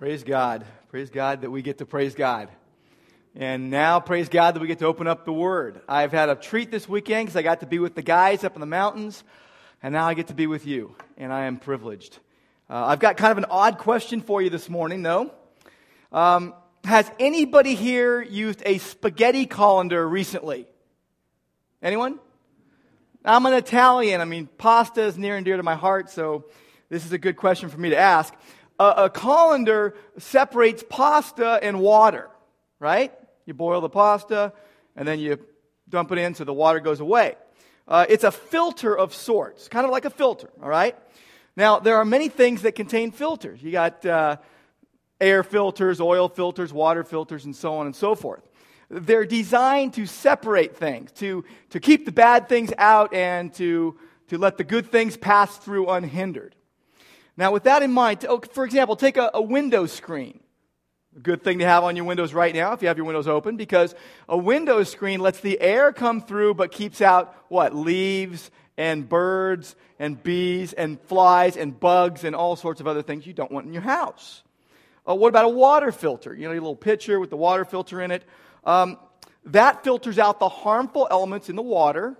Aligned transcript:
Praise 0.00 0.24
God. 0.24 0.64
Praise 0.88 1.10
God 1.10 1.42
that 1.42 1.50
we 1.50 1.60
get 1.60 1.76
to 1.76 1.84
praise 1.84 2.14
God. 2.14 2.48
And 3.34 3.68
now, 3.68 4.00
praise 4.00 4.30
God 4.30 4.54
that 4.54 4.60
we 4.60 4.66
get 4.66 4.78
to 4.78 4.86
open 4.86 5.06
up 5.06 5.26
the 5.26 5.32
Word. 5.32 5.82
I've 5.86 6.10
had 6.10 6.30
a 6.30 6.36
treat 6.36 6.70
this 6.70 6.88
weekend 6.88 7.26
because 7.26 7.36
I 7.36 7.42
got 7.42 7.60
to 7.60 7.66
be 7.66 7.78
with 7.78 7.94
the 7.94 8.00
guys 8.00 8.42
up 8.42 8.54
in 8.54 8.60
the 8.60 8.66
mountains, 8.66 9.22
and 9.82 9.92
now 9.92 10.06
I 10.06 10.14
get 10.14 10.28
to 10.28 10.34
be 10.34 10.46
with 10.46 10.66
you, 10.66 10.96
and 11.18 11.30
I 11.30 11.44
am 11.44 11.58
privileged. 11.58 12.18
Uh, 12.70 12.86
I've 12.86 12.98
got 12.98 13.18
kind 13.18 13.30
of 13.30 13.36
an 13.36 13.44
odd 13.50 13.76
question 13.76 14.22
for 14.22 14.40
you 14.40 14.48
this 14.48 14.70
morning, 14.70 15.02
though. 15.02 15.32
Um, 16.12 16.54
has 16.84 17.10
anybody 17.18 17.74
here 17.74 18.22
used 18.22 18.62
a 18.64 18.78
spaghetti 18.78 19.44
colander 19.44 20.08
recently? 20.08 20.66
Anyone? 21.82 22.18
I'm 23.22 23.44
an 23.44 23.52
Italian. 23.52 24.22
I 24.22 24.24
mean, 24.24 24.48
pasta 24.56 25.02
is 25.02 25.18
near 25.18 25.36
and 25.36 25.44
dear 25.44 25.58
to 25.58 25.62
my 25.62 25.74
heart, 25.74 26.08
so 26.08 26.46
this 26.88 27.04
is 27.04 27.12
a 27.12 27.18
good 27.18 27.36
question 27.36 27.68
for 27.68 27.78
me 27.78 27.90
to 27.90 27.98
ask. 27.98 28.32
A, 28.80 29.04
a 29.04 29.10
colander 29.10 29.94
separates 30.16 30.82
pasta 30.88 31.60
and 31.62 31.80
water, 31.80 32.30
right? 32.78 33.12
You 33.44 33.52
boil 33.52 33.82
the 33.82 33.90
pasta, 33.90 34.54
and 34.96 35.06
then 35.06 35.20
you 35.20 35.38
dump 35.86 36.12
it 36.12 36.18
in 36.18 36.34
so 36.34 36.44
the 36.44 36.54
water 36.54 36.80
goes 36.80 37.00
away. 37.00 37.34
Uh, 37.86 38.06
it's 38.08 38.24
a 38.24 38.30
filter 38.32 38.96
of 38.96 39.12
sorts, 39.14 39.68
kind 39.68 39.84
of 39.84 39.92
like 39.92 40.06
a 40.06 40.10
filter, 40.10 40.48
all 40.62 40.68
right? 40.68 40.96
Now, 41.56 41.78
there 41.78 41.96
are 41.96 42.06
many 42.06 42.30
things 42.30 42.62
that 42.62 42.74
contain 42.74 43.10
filters. 43.10 43.62
You 43.62 43.70
got 43.70 44.06
uh, 44.06 44.36
air 45.20 45.42
filters, 45.42 46.00
oil 46.00 46.28
filters, 46.28 46.72
water 46.72 47.04
filters, 47.04 47.44
and 47.44 47.54
so 47.54 47.74
on 47.74 47.84
and 47.84 47.94
so 47.94 48.14
forth. 48.14 48.48
They're 48.88 49.26
designed 49.26 49.92
to 49.94 50.06
separate 50.06 50.76
things, 50.76 51.12
to, 51.12 51.44
to 51.70 51.80
keep 51.80 52.06
the 52.06 52.12
bad 52.12 52.48
things 52.48 52.72
out, 52.78 53.12
and 53.12 53.52
to, 53.54 53.98
to 54.28 54.38
let 54.38 54.56
the 54.56 54.64
good 54.64 54.90
things 54.90 55.18
pass 55.18 55.58
through 55.58 55.88
unhindered. 55.88 56.56
Now, 57.40 57.52
with 57.52 57.62
that 57.62 57.82
in 57.82 57.90
mind, 57.90 58.26
oh, 58.28 58.38
for 58.52 58.66
example, 58.66 58.96
take 58.96 59.16
a, 59.16 59.30
a 59.32 59.40
window 59.40 59.86
screen. 59.86 60.40
A 61.16 61.20
good 61.20 61.42
thing 61.42 61.60
to 61.60 61.64
have 61.64 61.84
on 61.84 61.96
your 61.96 62.04
windows 62.04 62.34
right 62.34 62.54
now 62.54 62.74
if 62.74 62.82
you 62.82 62.88
have 62.88 62.98
your 62.98 63.06
windows 63.06 63.26
open 63.26 63.56
because 63.56 63.94
a 64.28 64.36
window 64.36 64.82
screen 64.82 65.20
lets 65.20 65.40
the 65.40 65.58
air 65.58 65.90
come 65.90 66.20
through 66.20 66.52
but 66.52 66.70
keeps 66.70 67.00
out 67.00 67.34
what? 67.48 67.74
Leaves 67.74 68.50
and 68.76 69.08
birds 69.08 69.74
and 69.98 70.22
bees 70.22 70.74
and 70.74 71.00
flies 71.00 71.56
and 71.56 71.80
bugs 71.80 72.24
and 72.24 72.36
all 72.36 72.56
sorts 72.56 72.82
of 72.82 72.86
other 72.86 73.00
things 73.00 73.26
you 73.26 73.32
don't 73.32 73.50
want 73.50 73.64
in 73.64 73.72
your 73.72 73.80
house. 73.80 74.42
Uh, 75.08 75.14
what 75.14 75.28
about 75.28 75.46
a 75.46 75.48
water 75.48 75.92
filter? 75.92 76.34
You 76.34 76.46
know, 76.46 76.52
a 76.52 76.52
little 76.52 76.76
pitcher 76.76 77.18
with 77.18 77.30
the 77.30 77.38
water 77.38 77.64
filter 77.64 78.02
in 78.02 78.10
it. 78.10 78.22
Um, 78.64 78.98
that 79.46 79.82
filters 79.82 80.18
out 80.18 80.40
the 80.40 80.50
harmful 80.50 81.08
elements 81.10 81.48
in 81.48 81.56
the 81.56 81.62
water 81.62 82.18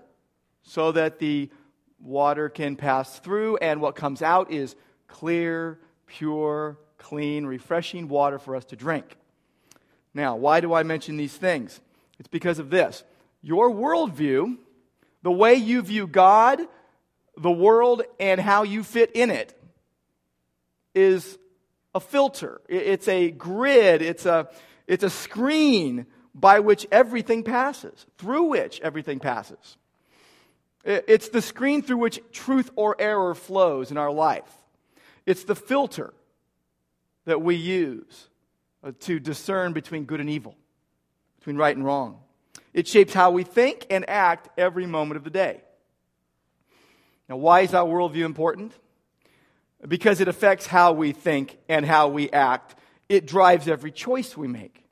so 0.63 0.91
that 0.93 1.19
the 1.19 1.51
water 1.99 2.49
can 2.49 2.75
pass 2.75 3.19
through, 3.19 3.57
and 3.57 3.81
what 3.81 3.95
comes 3.95 4.23
out 4.23 4.51
is 4.51 4.75
clear, 5.11 5.79
pure, 6.07 6.77
clean, 6.97 7.45
refreshing 7.45 8.07
water 8.07 8.39
for 8.39 8.55
us 8.55 8.65
to 8.65 8.75
drink. 8.75 9.17
Now, 10.13 10.35
why 10.35 10.59
do 10.61 10.73
I 10.73 10.83
mention 10.83 11.17
these 11.17 11.35
things? 11.35 11.79
It's 12.19 12.27
because 12.27 12.59
of 12.59 12.69
this. 12.69 13.03
Your 13.41 13.71
worldview, 13.71 14.57
the 15.23 15.31
way 15.31 15.55
you 15.55 15.81
view 15.81 16.07
God, 16.07 16.59
the 17.37 17.51
world, 17.51 18.03
and 18.19 18.41
how 18.41 18.63
you 18.63 18.83
fit 18.83 19.11
in 19.13 19.29
it, 19.29 19.57
is 20.93 21.37
a 21.95 21.99
filter. 21.99 22.61
It's 22.67 23.07
a 23.07 23.31
grid. 23.31 24.01
It's 24.01 24.25
a, 24.25 24.49
it's 24.87 25.03
a 25.03 25.09
screen 25.09 26.05
by 26.33 26.59
which 26.59 26.87
everything 26.91 27.43
passes, 27.43 28.05
through 28.17 28.43
which 28.43 28.79
everything 28.81 29.19
passes. 29.19 29.77
It's 30.83 31.29
the 31.29 31.41
screen 31.41 31.81
through 31.81 31.97
which 31.97 32.19
truth 32.31 32.71
or 32.75 32.95
error 32.99 33.35
flows 33.35 33.91
in 33.91 33.97
our 33.97 34.11
life. 34.11 34.51
It's 35.31 35.45
the 35.45 35.55
filter 35.55 36.13
that 37.23 37.41
we 37.41 37.55
use 37.55 38.27
uh, 38.83 38.91
to 38.99 39.17
discern 39.17 39.71
between 39.71 40.03
good 40.03 40.19
and 40.19 40.29
evil, 40.29 40.57
between 41.39 41.55
right 41.55 41.73
and 41.73 41.85
wrong. 41.85 42.19
It 42.73 42.85
shapes 42.85 43.13
how 43.13 43.31
we 43.31 43.43
think 43.43 43.85
and 43.89 44.09
act 44.09 44.49
every 44.59 44.85
moment 44.85 45.15
of 45.15 45.23
the 45.23 45.29
day. 45.29 45.61
Now, 47.29 47.37
why 47.37 47.61
is 47.61 47.73
our 47.73 47.87
worldview 47.87 48.25
important? 48.25 48.73
Because 49.87 50.19
it 50.19 50.27
affects 50.27 50.65
how 50.65 50.91
we 50.91 51.13
think 51.13 51.57
and 51.69 51.85
how 51.85 52.09
we 52.09 52.29
act. 52.31 52.75
It 53.07 53.25
drives 53.25 53.69
every 53.69 53.93
choice 53.93 54.35
we 54.35 54.49
make. 54.49 54.83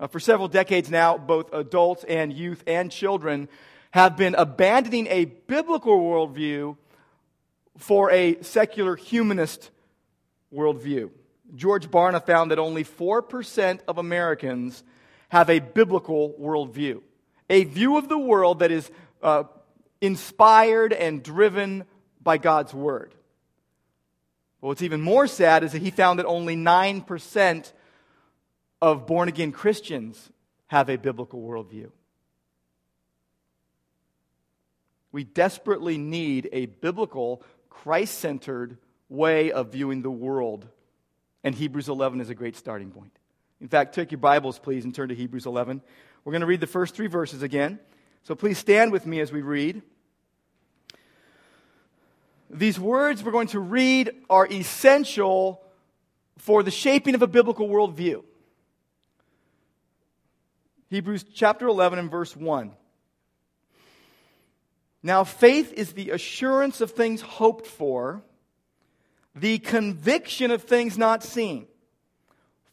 Uh, 0.00 0.08
for 0.08 0.18
several 0.18 0.48
decades 0.48 0.90
now, 0.90 1.16
both 1.16 1.54
adults 1.54 2.02
and 2.08 2.32
youth 2.32 2.64
and 2.66 2.90
children 2.90 3.48
have 3.92 4.16
been 4.16 4.34
abandoning 4.34 5.06
a 5.06 5.26
biblical 5.26 6.00
worldview 6.00 6.76
for 7.78 8.10
a 8.10 8.42
secular 8.42 8.96
humanist 8.96 9.70
worldview. 10.54 11.10
George 11.54 11.90
Barna 11.90 12.24
found 12.24 12.50
that 12.50 12.58
only 12.58 12.84
4% 12.84 13.80
of 13.86 13.98
Americans 13.98 14.82
have 15.28 15.50
a 15.50 15.60
biblical 15.60 16.34
worldview, 16.40 17.02
a 17.48 17.64
view 17.64 17.96
of 17.96 18.08
the 18.08 18.18
world 18.18 18.60
that 18.60 18.70
is 18.70 18.90
uh, 19.22 19.44
inspired 20.00 20.92
and 20.92 21.22
driven 21.22 21.84
by 22.22 22.38
God's 22.38 22.74
Word. 22.74 23.14
But 24.60 24.68
what's 24.68 24.82
even 24.82 25.00
more 25.00 25.26
sad 25.26 25.64
is 25.64 25.72
that 25.72 25.82
he 25.82 25.90
found 25.90 26.18
that 26.18 26.26
only 26.26 26.56
9% 26.56 27.72
of 28.80 29.06
born 29.06 29.28
again 29.28 29.52
Christians 29.52 30.30
have 30.68 30.88
a 30.88 30.96
biblical 30.96 31.42
worldview. 31.42 31.90
We 35.12 35.24
desperately 35.24 35.98
need 35.98 36.48
a 36.52 36.66
biblical 36.66 37.42
Christ 37.72 38.18
centered 38.18 38.76
way 39.08 39.50
of 39.50 39.72
viewing 39.72 40.02
the 40.02 40.10
world. 40.10 40.68
And 41.42 41.54
Hebrews 41.54 41.88
11 41.88 42.20
is 42.20 42.30
a 42.30 42.34
great 42.34 42.54
starting 42.54 42.90
point. 42.90 43.10
In 43.60 43.68
fact, 43.68 43.94
take 43.94 44.12
your 44.12 44.18
Bibles, 44.18 44.58
please, 44.58 44.84
and 44.84 44.94
turn 44.94 45.08
to 45.08 45.14
Hebrews 45.14 45.46
11. 45.46 45.80
We're 46.24 46.32
going 46.32 46.42
to 46.42 46.46
read 46.46 46.60
the 46.60 46.66
first 46.66 46.94
three 46.94 47.06
verses 47.06 47.42
again. 47.42 47.80
So 48.24 48.34
please 48.34 48.58
stand 48.58 48.92
with 48.92 49.06
me 49.06 49.20
as 49.20 49.32
we 49.32 49.40
read. 49.40 49.82
These 52.50 52.78
words 52.78 53.24
we're 53.24 53.32
going 53.32 53.48
to 53.48 53.60
read 53.60 54.10
are 54.28 54.46
essential 54.46 55.62
for 56.36 56.62
the 56.62 56.70
shaping 56.70 57.14
of 57.14 57.22
a 57.22 57.26
biblical 57.26 57.68
worldview. 57.68 58.22
Hebrews 60.90 61.24
chapter 61.34 61.66
11 61.66 61.98
and 61.98 62.10
verse 62.10 62.36
1. 62.36 62.72
Now, 65.02 65.24
faith 65.24 65.72
is 65.72 65.92
the 65.92 66.10
assurance 66.10 66.80
of 66.80 66.92
things 66.92 67.20
hoped 67.20 67.66
for, 67.66 68.22
the 69.34 69.58
conviction 69.58 70.50
of 70.50 70.62
things 70.62 70.96
not 70.96 71.24
seen. 71.24 71.66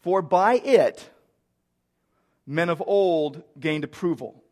For 0.02 0.22
by 0.22 0.54
it, 0.54 1.10
men 2.46 2.68
of 2.68 2.82
old 2.86 3.42
gained 3.58 3.84
approval. 3.84 4.42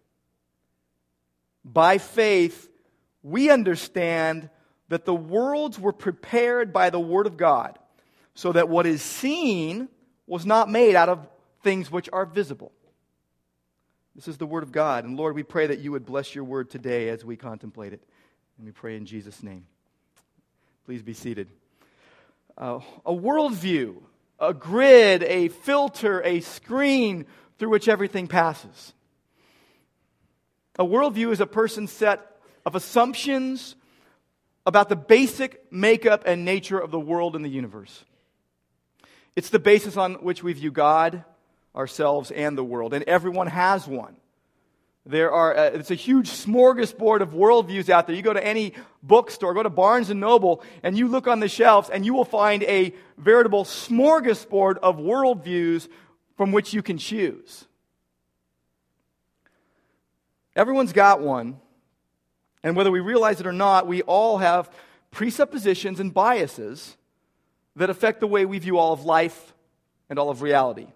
By 1.64 1.98
faith, 1.98 2.68
we 3.22 3.50
understand 3.50 4.50
that 4.88 5.04
the 5.04 5.14
worlds 5.14 5.78
were 5.78 5.92
prepared 5.92 6.72
by 6.72 6.90
the 6.90 7.00
Word 7.00 7.26
of 7.26 7.36
God, 7.36 7.78
so 8.34 8.52
that 8.52 8.68
what 8.68 8.86
is 8.86 9.02
seen 9.02 9.88
was 10.26 10.46
not 10.46 10.70
made 10.70 10.94
out 10.94 11.08
of 11.08 11.26
things 11.62 11.90
which 11.90 12.08
are 12.12 12.24
visible. 12.24 12.72
This 14.18 14.26
is 14.26 14.36
the 14.36 14.46
word 14.46 14.64
of 14.64 14.72
God. 14.72 15.04
And 15.04 15.16
Lord, 15.16 15.36
we 15.36 15.44
pray 15.44 15.68
that 15.68 15.78
you 15.78 15.92
would 15.92 16.04
bless 16.04 16.34
your 16.34 16.42
word 16.42 16.70
today 16.70 17.08
as 17.08 17.24
we 17.24 17.36
contemplate 17.36 17.92
it. 17.92 18.02
And 18.56 18.66
we 18.66 18.72
pray 18.72 18.96
in 18.96 19.06
Jesus' 19.06 19.44
name. 19.44 19.64
Please 20.86 21.02
be 21.02 21.14
seated. 21.14 21.46
Uh, 22.56 22.80
a 23.06 23.12
worldview, 23.12 23.94
a 24.40 24.52
grid, 24.52 25.22
a 25.22 25.46
filter, 25.46 26.20
a 26.24 26.40
screen 26.40 27.26
through 27.60 27.68
which 27.68 27.88
everything 27.88 28.26
passes. 28.26 28.92
A 30.80 30.84
worldview 30.84 31.30
is 31.30 31.40
a 31.40 31.46
person's 31.46 31.92
set 31.92 32.40
of 32.66 32.74
assumptions 32.74 33.76
about 34.66 34.88
the 34.88 34.96
basic 34.96 35.70
makeup 35.72 36.24
and 36.26 36.44
nature 36.44 36.80
of 36.80 36.90
the 36.90 36.98
world 36.98 37.36
and 37.36 37.44
the 37.44 37.48
universe. 37.48 38.02
It's 39.36 39.50
the 39.50 39.60
basis 39.60 39.96
on 39.96 40.14
which 40.14 40.42
we 40.42 40.54
view 40.54 40.72
God, 40.72 41.22
ourselves 41.74 42.30
and 42.30 42.56
the 42.56 42.64
world, 42.64 42.94
and 42.94 43.04
everyone 43.04 43.46
has 43.46 43.86
one. 43.86 44.16
There 45.06 45.32
are, 45.32 45.56
uh, 45.56 45.70
it's 45.70 45.90
a 45.90 45.94
huge 45.94 46.28
smorgasbord 46.28 47.22
of 47.22 47.30
worldviews 47.30 47.88
out 47.88 48.06
there. 48.06 48.14
You 48.14 48.20
go 48.20 48.34
to 48.34 48.46
any 48.46 48.74
bookstore, 49.02 49.54
go 49.54 49.62
to 49.62 49.70
Barnes 49.70 50.10
and 50.10 50.20
Noble, 50.20 50.62
and 50.82 50.98
you 50.98 51.08
look 51.08 51.26
on 51.26 51.40
the 51.40 51.48
shelves, 51.48 51.88
and 51.88 52.04
you 52.04 52.12
will 52.12 52.26
find 52.26 52.62
a 52.64 52.94
veritable 53.16 53.64
smorgasbord 53.64 54.76
of 54.78 54.98
worldviews 54.98 55.88
from 56.36 56.52
which 56.52 56.74
you 56.74 56.82
can 56.82 56.98
choose. 56.98 57.64
Everyone's 60.54 60.92
got 60.92 61.22
one, 61.22 61.58
and 62.62 62.76
whether 62.76 62.90
we 62.90 63.00
realize 63.00 63.40
it 63.40 63.46
or 63.46 63.52
not, 63.52 63.86
we 63.86 64.02
all 64.02 64.38
have 64.38 64.70
presuppositions 65.10 66.00
and 66.00 66.12
biases 66.12 66.98
that 67.76 67.88
affect 67.88 68.20
the 68.20 68.26
way 68.26 68.44
we 68.44 68.58
view 68.58 68.76
all 68.76 68.92
of 68.92 69.04
life 69.04 69.54
and 70.10 70.18
all 70.18 70.28
of 70.28 70.42
reality. 70.42 70.88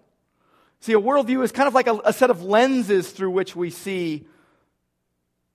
See, 0.83 0.91
a 0.91 0.99
worldview 0.99 1.45
is 1.45 1.53
kind 1.53 1.69
of 1.69 1.73
like 1.73 1.87
a, 1.87 1.97
a 2.03 2.11
set 2.11 2.29
of 2.29 2.43
lenses 2.43 3.09
through 3.09 3.29
which 3.29 3.55
we 3.55 3.69
see 3.69 4.27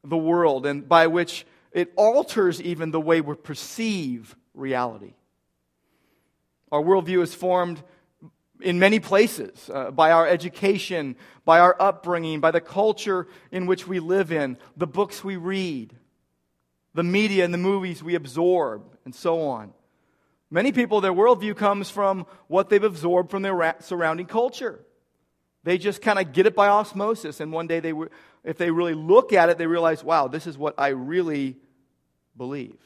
the 0.03 0.17
world 0.17 0.65
and 0.65 0.89
by 0.89 1.07
which 1.09 1.47
it 1.71 1.93
alters 1.97 2.63
even 2.63 2.93
the 2.93 3.01
way 3.01 3.21
we 3.21 3.35
perceive 3.35 4.35
reality. 4.55 5.13
Our 6.73 6.81
worldview 6.81 7.23
is 7.23 7.35
formed 7.35 7.83
in 8.63 8.79
many 8.79 9.01
places 9.01 9.69
uh, 9.71 9.91
by 9.91 10.13
our 10.13 10.27
education, 10.27 11.15
by 11.45 11.61
our 11.61 11.77
upbringing, 11.79 12.41
by 12.41 12.51
the 12.51 12.63
culture 12.63 13.29
in 13.53 13.67
which 13.67 13.87
we 13.87 14.01
live 14.01 14.33
in, 14.33 14.57
the 14.79 14.87
books 14.87 15.23
we 15.23 15.37
read, 15.37 15.95
the 16.95 17.05
media 17.05 17.45
and 17.45 17.53
the 17.53 17.59
movies 17.59 18.03
we 18.03 18.15
absorb, 18.15 18.97
and 19.05 19.15
so 19.15 19.43
on. 19.43 19.75
Many 20.51 20.73
people, 20.73 21.03
their 21.03 21.13
worldview 21.13 21.55
comes 21.55 21.91
from 21.91 22.27
what 22.47 22.71
they've 22.71 22.83
absorbed 22.83 23.31
from 23.31 23.43
their 23.43 23.77
surrounding 23.81 24.25
culture. 24.25 24.87
They 25.69 25.77
just 25.77 26.01
kind 26.01 26.19
of 26.19 26.33
get 26.33 26.47
it 26.47 26.57
by 26.57 26.69
osmosis, 26.69 27.41
and 27.41 27.53
one 27.53 27.67
day, 27.67 27.81
they, 27.81 27.93
if 28.43 28.57
they 28.57 28.71
really 28.71 28.95
look 28.95 29.35
at 29.35 29.51
it, 29.51 29.59
they 29.59 29.67
realize, 29.67 30.03
wow, 30.03 30.27
this 30.27 30.47
is 30.47 30.57
what 30.57 30.75
I 30.79 30.89
really 30.89 31.57
believe 32.39 32.79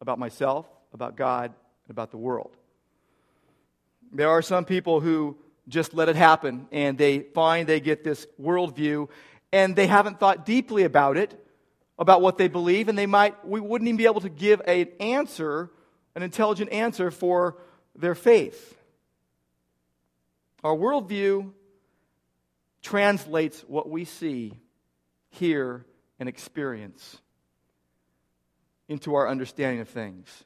about 0.00 0.16
myself, 0.16 0.68
about 0.94 1.16
God, 1.16 1.46
and 1.46 1.90
about 1.90 2.12
the 2.12 2.16
world. 2.16 2.56
There 4.12 4.28
are 4.28 4.40
some 4.40 4.64
people 4.64 5.00
who 5.00 5.36
just 5.66 5.92
let 5.92 6.08
it 6.08 6.14
happen 6.14 6.68
and 6.70 6.96
they 6.96 7.22
find 7.22 7.68
they 7.68 7.80
get 7.80 8.04
this 8.04 8.24
worldview 8.40 9.08
and 9.52 9.74
they 9.74 9.88
haven't 9.88 10.20
thought 10.20 10.46
deeply 10.46 10.84
about 10.84 11.16
it, 11.16 11.44
about 11.98 12.22
what 12.22 12.38
they 12.38 12.46
believe, 12.46 12.88
and 12.88 12.96
they 12.96 13.06
might, 13.06 13.44
we 13.44 13.58
wouldn't 13.58 13.88
even 13.88 13.96
be 13.96 14.04
able 14.04 14.20
to 14.20 14.28
give 14.28 14.62
an 14.64 14.86
answer, 15.00 15.72
an 16.14 16.22
intelligent 16.22 16.70
answer 16.70 17.10
for 17.10 17.56
their 17.96 18.14
faith. 18.14 18.76
Our 20.62 20.76
worldview 20.76 21.50
translates 22.82 23.60
what 23.66 23.88
we 23.88 24.04
see, 24.04 24.54
hear, 25.30 25.84
and 26.18 26.28
experience 26.28 27.20
into 28.88 29.14
our 29.14 29.28
understanding 29.28 29.80
of 29.80 29.88
things, 29.88 30.44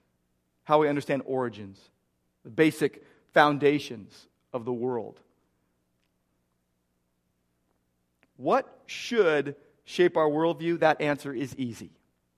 how 0.64 0.80
we 0.80 0.88
understand 0.88 1.22
origins, 1.24 1.78
the 2.44 2.50
basic 2.50 3.04
foundations 3.32 4.28
of 4.52 4.64
the 4.64 4.72
world. 4.72 5.18
What 8.36 8.82
should 8.86 9.56
shape 9.84 10.16
our 10.16 10.28
worldview? 10.28 10.80
That 10.80 11.00
answer 11.00 11.32
is 11.32 11.54
easy 11.56 11.90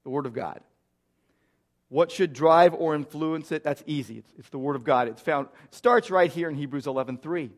the 0.07 0.11
Word 0.11 0.27
of 0.27 0.35
God. 0.35 0.61
What 1.89 2.13
should 2.13 2.33
drive 2.33 2.75
or 2.75 2.95
influence 2.95 3.51
it? 3.51 3.65
That's 3.65 3.83
easy. 3.87 4.19
It's, 4.19 4.33
it's 4.39 4.49
the 4.51 4.59
Word 4.59 4.77
of 4.77 4.85
God. 4.85 5.09
It's 5.09 5.21
found, 5.21 5.49
it 5.65 5.75
starts 5.75 6.11
right 6.11 6.31
here 6.31 6.49
in 6.49 6.55
Hebrews 6.55 6.85
11.3. 6.85 7.51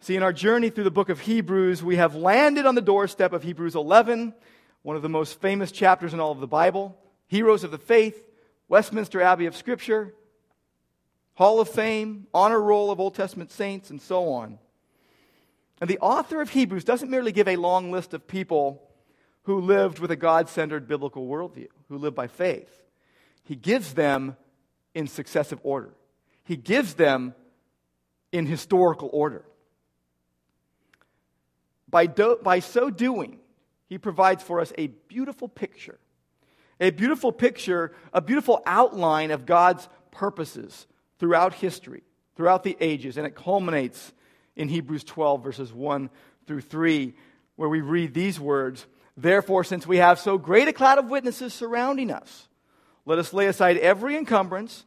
See, 0.00 0.14
in 0.14 0.22
our 0.22 0.32
journey 0.32 0.70
through 0.70 0.84
the 0.84 0.90
book 0.92 1.08
of 1.08 1.20
Hebrews, 1.20 1.82
we 1.82 1.96
have 1.96 2.14
landed 2.14 2.66
on 2.66 2.76
the 2.76 2.80
doorstep 2.80 3.32
of 3.32 3.42
Hebrews 3.42 3.74
11, 3.74 4.32
one 4.82 4.96
of 4.96 5.02
the 5.02 5.08
most 5.08 5.40
famous 5.40 5.72
chapters 5.72 6.14
in 6.14 6.20
all 6.20 6.30
of 6.30 6.40
the 6.40 6.46
Bible. 6.46 6.96
Heroes 7.26 7.64
of 7.64 7.72
the 7.72 7.78
faith, 7.78 8.24
Westminster 8.68 9.20
Abbey 9.20 9.46
of 9.46 9.56
Scripture, 9.56 10.14
Hall 11.34 11.60
of 11.60 11.68
Fame, 11.68 12.26
honor 12.32 12.60
roll 12.60 12.90
of 12.90 13.00
Old 13.00 13.16
Testament 13.16 13.50
saints, 13.50 13.90
and 13.90 14.00
so 14.00 14.32
on. 14.32 14.58
And 15.80 15.90
the 15.90 15.98
author 15.98 16.40
of 16.40 16.50
Hebrews 16.50 16.84
doesn't 16.84 17.10
merely 17.10 17.32
give 17.32 17.48
a 17.48 17.56
long 17.56 17.90
list 17.90 18.14
of 18.14 18.26
people 18.26 18.82
who 19.42 19.60
lived 19.60 19.98
with 19.98 20.10
a 20.10 20.16
God 20.16 20.48
centered 20.48 20.86
biblical 20.86 21.26
worldview, 21.26 21.68
who 21.88 21.98
lived 21.98 22.16
by 22.16 22.28
faith. 22.28 22.70
He 23.42 23.56
gives 23.56 23.94
them 23.94 24.36
in 24.94 25.08
successive 25.08 25.58
order, 25.64 25.90
he 26.44 26.56
gives 26.56 26.94
them 26.94 27.34
in 28.30 28.46
historical 28.46 29.10
order. 29.12 29.44
By, 31.90 32.06
do, 32.06 32.38
by 32.42 32.60
so 32.60 32.90
doing, 32.90 33.38
he 33.86 33.98
provides 33.98 34.42
for 34.42 34.60
us 34.60 34.72
a 34.76 34.88
beautiful 35.08 35.48
picture, 35.48 35.98
a 36.80 36.90
beautiful 36.90 37.32
picture, 37.32 37.92
a 38.12 38.20
beautiful 38.20 38.62
outline 38.66 39.30
of 39.30 39.46
God's 39.46 39.88
purposes 40.10 40.86
throughout 41.18 41.54
history, 41.54 42.02
throughout 42.36 42.62
the 42.62 42.76
ages, 42.80 43.16
and 43.16 43.26
it 43.26 43.34
culminates 43.34 44.12
in 44.56 44.68
Hebrews 44.68 45.04
12, 45.04 45.42
verses 45.42 45.72
1 45.72 46.10
through 46.46 46.60
3, 46.60 47.14
where 47.56 47.68
we 47.68 47.80
read 47.80 48.14
these 48.14 48.38
words 48.38 48.86
Therefore, 49.16 49.64
since 49.64 49.84
we 49.84 49.96
have 49.96 50.20
so 50.20 50.38
great 50.38 50.68
a 50.68 50.72
cloud 50.72 50.98
of 50.98 51.10
witnesses 51.10 51.52
surrounding 51.52 52.12
us, 52.12 52.46
let 53.04 53.18
us 53.18 53.32
lay 53.32 53.46
aside 53.46 53.76
every 53.78 54.16
encumbrance, 54.16 54.84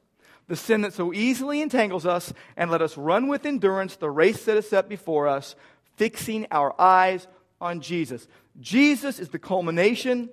the 0.47 0.55
sin 0.55 0.81
that 0.81 0.93
so 0.93 1.11
easily 1.11 1.61
entangles 1.61 2.05
us, 2.05 2.31
and 2.55 2.71
let 2.71 2.81
us 2.81 2.97
run 2.97 3.27
with 3.27 3.45
endurance 3.45 3.97
the 3.97 4.09
race 4.09 4.45
that 4.45 4.55
is 4.55 4.69
set 4.69 4.87
before 4.87 5.27
us, 5.27 5.55
fixing 5.95 6.47
our 6.51 6.79
eyes 6.79 7.27
on 7.59 7.81
Jesus. 7.81 8.27
Jesus 8.59 9.19
is 9.19 9.29
the 9.29 9.39
culmination 9.39 10.29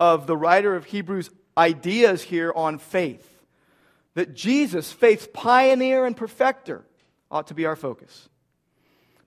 of 0.00 0.26
the 0.26 0.36
writer 0.36 0.74
of 0.74 0.86
Hebrews' 0.86 1.30
ideas 1.56 2.22
here 2.22 2.52
on 2.54 2.78
faith 2.78 3.38
that 4.14 4.34
Jesus, 4.34 4.92
faith's 4.92 5.28
pioneer 5.32 6.04
and 6.04 6.16
perfecter, 6.16 6.84
ought 7.30 7.46
to 7.48 7.54
be 7.54 7.66
our 7.66 7.76
focus. 7.76 8.28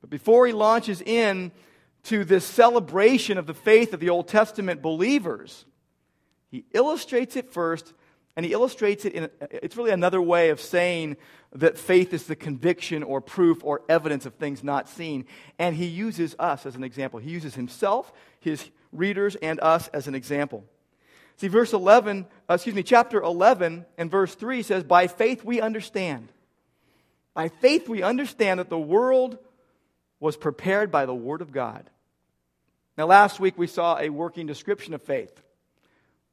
But 0.01 0.09
before 0.09 0.45
he 0.47 0.51
launches 0.51 1.01
in 1.01 1.51
to 2.03 2.25
this 2.25 2.43
celebration 2.43 3.37
of 3.37 3.47
the 3.47 3.53
faith 3.53 3.93
of 3.93 4.01
the 4.01 4.09
Old 4.09 4.27
Testament 4.27 4.81
believers, 4.81 5.65
he 6.49 6.65
illustrates 6.73 7.37
it 7.37 7.53
first, 7.53 7.93
and 8.35 8.45
he 8.45 8.53
illustrates 8.53 9.05
it 9.05 9.13
in 9.13 9.29
it's 9.41 9.75
really 9.75 9.91
another 9.91 10.21
way 10.21 10.49
of 10.49 10.61
saying 10.61 11.17
that 11.53 11.77
faith 11.77 12.13
is 12.13 12.25
the 12.25 12.35
conviction 12.35 13.03
or 13.03 13.19
proof 13.19 13.63
or 13.63 13.81
evidence 13.89 14.25
of 14.25 14.35
things 14.35 14.63
not 14.63 14.87
seen. 14.87 15.25
And 15.59 15.75
he 15.75 15.85
uses 15.85 16.35
us 16.39 16.65
as 16.65 16.75
an 16.75 16.83
example. 16.83 17.19
He 17.19 17.29
uses 17.29 17.55
himself, 17.55 18.13
his 18.39 18.69
readers, 18.93 19.35
and 19.35 19.59
us 19.59 19.89
as 19.89 20.07
an 20.07 20.15
example. 20.15 20.63
See, 21.37 21.49
verse 21.49 21.73
11, 21.73 22.25
uh, 22.49 22.53
excuse 22.53 22.75
me, 22.75 22.83
chapter 22.83 23.21
11 23.21 23.85
and 23.97 24.11
verse 24.11 24.33
3 24.35 24.63
says, 24.63 24.83
By 24.83 25.07
faith 25.07 25.43
we 25.43 25.59
understand. 25.59 26.29
By 27.33 27.49
faith 27.49 27.89
we 27.89 28.03
understand 28.03 28.59
that 28.59 28.69
the 28.69 28.79
world 28.79 29.37
was 30.19 30.37
prepared 30.37 30.91
by 30.91 31.05
the 31.05 31.15
Word 31.15 31.41
of 31.41 31.51
God. 31.51 31.89
Now, 32.97 33.07
last 33.07 33.39
week 33.39 33.57
we 33.57 33.67
saw 33.67 33.97
a 33.97 34.09
working 34.09 34.45
description 34.45 34.93
of 34.93 35.01
faith 35.01 35.41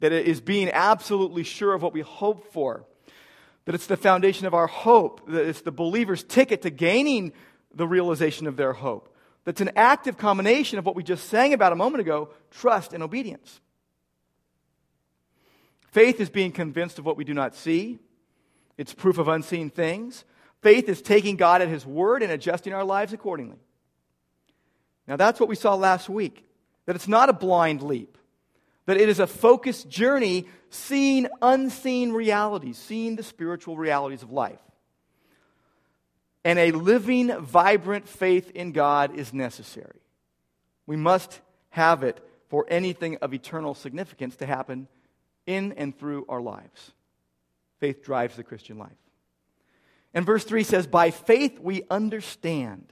that 0.01 0.13
it 0.13 0.27
is 0.27 0.41
being 0.41 0.71
absolutely 0.71 1.43
sure 1.43 1.75
of 1.75 1.83
what 1.83 1.93
we 1.93 2.01
hope 2.01 2.53
for, 2.53 2.85
that 3.65 3.75
it's 3.75 3.87
the 3.87 3.97
foundation 3.97 4.47
of 4.47 4.55
our 4.55 4.67
hope, 4.67 5.29
that 5.29 5.47
it's 5.47 5.63
the 5.63 5.73
believer's 5.73 6.23
ticket 6.23 6.63
to 6.63 6.71
gaining 6.71 7.33
the 7.75 7.87
realization 7.87 8.47
of 8.47 8.57
their 8.57 8.73
hope. 8.73 9.15
That's 9.45 9.61
an 9.61 9.71
active 9.77 10.19
combination 10.19 10.79
of 10.79 10.85
what 10.85 10.95
we 10.95 11.03
just 11.03 11.29
sang 11.29 11.55
about 11.55 11.73
a 11.73 11.77
moment 11.77 12.03
ago 12.03 12.31
trust 12.51 12.93
and 12.93 13.03
obedience. 13.03 13.61
Faith 15.91 16.21
is 16.21 16.29
being 16.29 16.53
convinced 16.53 16.99
of 16.99 17.07
what 17.07 17.17
we 17.17 17.25
do 17.25 17.35
not 17.35 17.55
see, 17.55 17.99
it's 18.77 18.93
proof 18.93 19.19
of 19.19 19.27
unseen 19.27 19.71
things. 19.71 20.25
Faith 20.61 20.89
is 20.89 21.01
taking 21.01 21.37
God 21.37 21.63
at 21.63 21.69
His 21.69 21.87
word 21.87 22.23
and 22.23 22.31
adjusting 22.31 22.75
our 22.75 22.85
lives 22.85 23.13
accordingly. 23.13 23.59
Now, 25.07 25.17
that's 25.17 25.41
what 25.41 25.49
we 25.49 25.55
saw 25.57 25.75
last 25.75 26.09
week 26.09 26.45
that 26.85 26.95
it's 26.95 27.09
not 27.09 27.29
a 27.29 27.33
blind 27.33 27.83
leap, 27.83 28.18
that 28.89 28.97
it 28.97 29.11
is 29.11 29.21
a 29.21 29.27
focused 29.27 29.87
journey 29.91 30.47
seeing 30.71 31.29
unseen 31.43 32.11
realities, 32.11 32.79
seeing 32.79 33.17
the 33.17 33.23
spiritual 33.23 33.77
realities 33.77 34.23
of 34.23 34.33
life. 34.33 34.63
And 36.43 36.59
a 36.59 36.71
living, 36.71 37.39
vibrant 37.39 38.09
faith 38.09 38.51
in 38.53 38.73
God 38.73 39.15
is 39.15 39.35
necessary. 39.35 40.01
We 40.87 40.97
must 40.97 41.43
have 41.69 42.03
it 42.03 42.27
for 42.49 42.65
anything 42.71 43.19
of 43.19 43.35
eternal 43.35 43.75
significance 43.75 44.37
to 44.37 44.47
happen 44.47 44.89
in 45.45 45.73
and 45.73 45.95
through 45.95 46.25
our 46.27 46.41
lives. 46.41 46.93
Faith 47.81 48.03
drives 48.03 48.37
the 48.37 48.43
Christian 48.43 48.79
life. 48.79 48.89
And 50.15 50.25
verse 50.25 50.45
3 50.45 50.63
says, 50.63 50.87
By 50.87 51.11
faith 51.11 51.61
we 51.61 51.83
understand. 51.91 52.91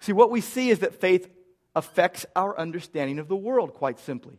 See, 0.00 0.14
what 0.14 0.30
we 0.30 0.40
see 0.40 0.70
is 0.70 0.78
that 0.78 0.98
faith 0.98 1.28
affects 1.76 2.24
our 2.34 2.58
understanding 2.58 3.18
of 3.18 3.28
the 3.28 3.36
world, 3.36 3.74
quite 3.74 3.98
simply. 3.98 4.38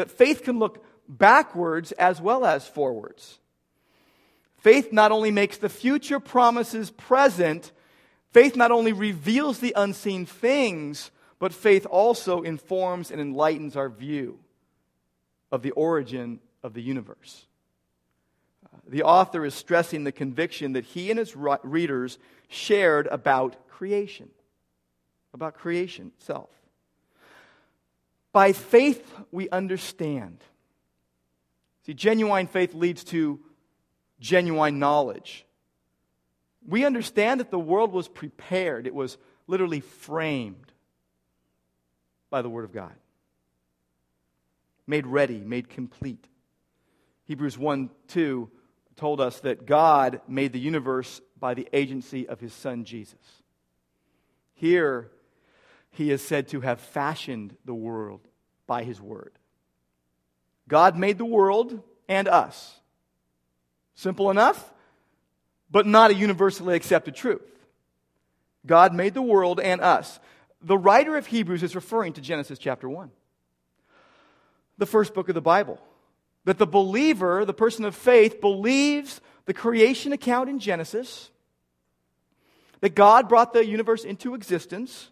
That 0.00 0.10
faith 0.10 0.44
can 0.44 0.58
look 0.58 0.82
backwards 1.06 1.92
as 1.92 2.22
well 2.22 2.46
as 2.46 2.66
forwards. 2.66 3.38
Faith 4.56 4.94
not 4.94 5.12
only 5.12 5.30
makes 5.30 5.58
the 5.58 5.68
future 5.68 6.18
promises 6.18 6.90
present, 6.90 7.70
faith 8.30 8.56
not 8.56 8.70
only 8.70 8.94
reveals 8.94 9.58
the 9.58 9.74
unseen 9.76 10.24
things, 10.24 11.10
but 11.38 11.52
faith 11.52 11.84
also 11.84 12.40
informs 12.40 13.10
and 13.10 13.20
enlightens 13.20 13.76
our 13.76 13.90
view 13.90 14.38
of 15.52 15.60
the 15.60 15.72
origin 15.72 16.40
of 16.62 16.72
the 16.72 16.80
universe. 16.80 17.44
The 18.88 19.02
author 19.02 19.44
is 19.44 19.52
stressing 19.52 20.04
the 20.04 20.12
conviction 20.12 20.72
that 20.72 20.86
he 20.86 21.10
and 21.10 21.18
his 21.18 21.36
readers 21.36 22.16
shared 22.48 23.06
about 23.08 23.68
creation, 23.68 24.30
about 25.34 25.56
creation 25.56 26.12
itself. 26.18 26.48
By 28.32 28.52
faith, 28.52 29.14
we 29.32 29.48
understand. 29.50 30.38
See, 31.86 31.94
genuine 31.94 32.46
faith 32.46 32.74
leads 32.74 33.04
to 33.04 33.40
genuine 34.20 34.78
knowledge. 34.78 35.44
We 36.66 36.84
understand 36.84 37.40
that 37.40 37.50
the 37.50 37.58
world 37.58 37.92
was 37.92 38.06
prepared, 38.08 38.86
it 38.86 38.94
was 38.94 39.18
literally 39.46 39.80
framed 39.80 40.72
by 42.28 42.42
the 42.42 42.48
Word 42.48 42.64
of 42.64 42.72
God 42.72 42.92
made 44.90 45.06
ready, 45.06 45.38
made 45.38 45.70
complete. 45.70 46.28
Hebrews 47.24 47.56
1 47.56 47.88
2 48.08 48.50
told 48.96 49.20
us 49.20 49.40
that 49.40 49.64
God 49.64 50.20
made 50.28 50.52
the 50.52 50.60
universe 50.60 51.22
by 51.38 51.54
the 51.54 51.68
agency 51.72 52.28
of 52.28 52.40
his 52.40 52.52
son 52.52 52.84
Jesus. 52.84 53.14
Here, 54.52 55.10
he 55.90 56.10
is 56.10 56.22
said 56.22 56.48
to 56.48 56.60
have 56.60 56.80
fashioned 56.80 57.56
the 57.64 57.74
world 57.74 58.20
by 58.66 58.84
his 58.84 59.00
word. 59.00 59.32
God 60.68 60.96
made 60.96 61.18
the 61.18 61.24
world 61.24 61.82
and 62.08 62.28
us. 62.28 62.78
Simple 63.94 64.30
enough, 64.30 64.72
but 65.70 65.86
not 65.86 66.10
a 66.10 66.14
universally 66.14 66.74
accepted 66.74 67.14
truth. 67.14 67.42
God 68.66 68.94
made 68.94 69.14
the 69.14 69.22
world 69.22 69.60
and 69.60 69.80
us. 69.80 70.20
The 70.62 70.78
writer 70.78 71.16
of 71.16 71.26
Hebrews 71.26 71.62
is 71.62 71.74
referring 71.74 72.12
to 72.14 72.20
Genesis 72.20 72.58
chapter 72.58 72.88
1, 72.88 73.10
the 74.78 74.86
first 74.86 75.14
book 75.14 75.28
of 75.28 75.34
the 75.34 75.40
Bible. 75.40 75.80
That 76.44 76.56
the 76.56 76.66
believer, 76.66 77.44
the 77.44 77.52
person 77.52 77.84
of 77.84 77.94
faith, 77.94 78.40
believes 78.40 79.20
the 79.44 79.52
creation 79.52 80.12
account 80.12 80.48
in 80.48 80.58
Genesis, 80.58 81.30
that 82.80 82.94
God 82.94 83.28
brought 83.28 83.52
the 83.52 83.66
universe 83.66 84.04
into 84.04 84.34
existence, 84.34 85.09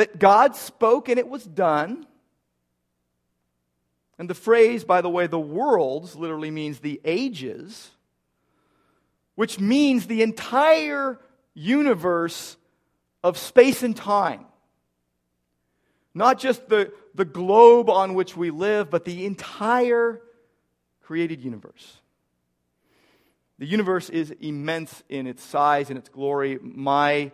that 0.00 0.18
God 0.18 0.56
spoke 0.56 1.10
and 1.10 1.18
it 1.18 1.28
was 1.28 1.44
done. 1.44 2.06
And 4.18 4.30
the 4.30 4.34
phrase, 4.34 4.82
by 4.82 5.02
the 5.02 5.10
way, 5.10 5.26
the 5.26 5.38
worlds 5.38 6.16
literally 6.16 6.50
means 6.50 6.78
the 6.78 7.02
ages, 7.04 7.90
which 9.34 9.60
means 9.60 10.06
the 10.06 10.22
entire 10.22 11.18
universe 11.52 12.56
of 13.22 13.36
space 13.36 13.82
and 13.82 13.94
time. 13.94 14.46
Not 16.14 16.38
just 16.38 16.66
the, 16.70 16.94
the 17.14 17.26
globe 17.26 17.90
on 17.90 18.14
which 18.14 18.34
we 18.34 18.50
live, 18.50 18.88
but 18.88 19.04
the 19.04 19.26
entire 19.26 20.22
created 21.02 21.42
universe. 21.42 21.98
The 23.58 23.66
universe 23.66 24.08
is 24.08 24.30
immense 24.40 25.02
in 25.10 25.26
its 25.26 25.42
size 25.42 25.90
and 25.90 25.98
its 25.98 26.08
glory. 26.08 26.58
My, 26.62 27.32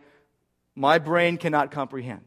my 0.75 0.99
brain 0.99 1.37
cannot 1.37 1.71
comprehend. 1.71 2.25